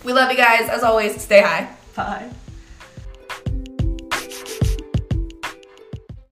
We 0.03 0.11
love 0.11 0.31
you 0.31 0.37
guys. 0.37 0.67
As 0.69 0.81
always, 0.83 1.21
stay 1.21 1.41
high. 1.41 1.69
Bye. 1.95 2.31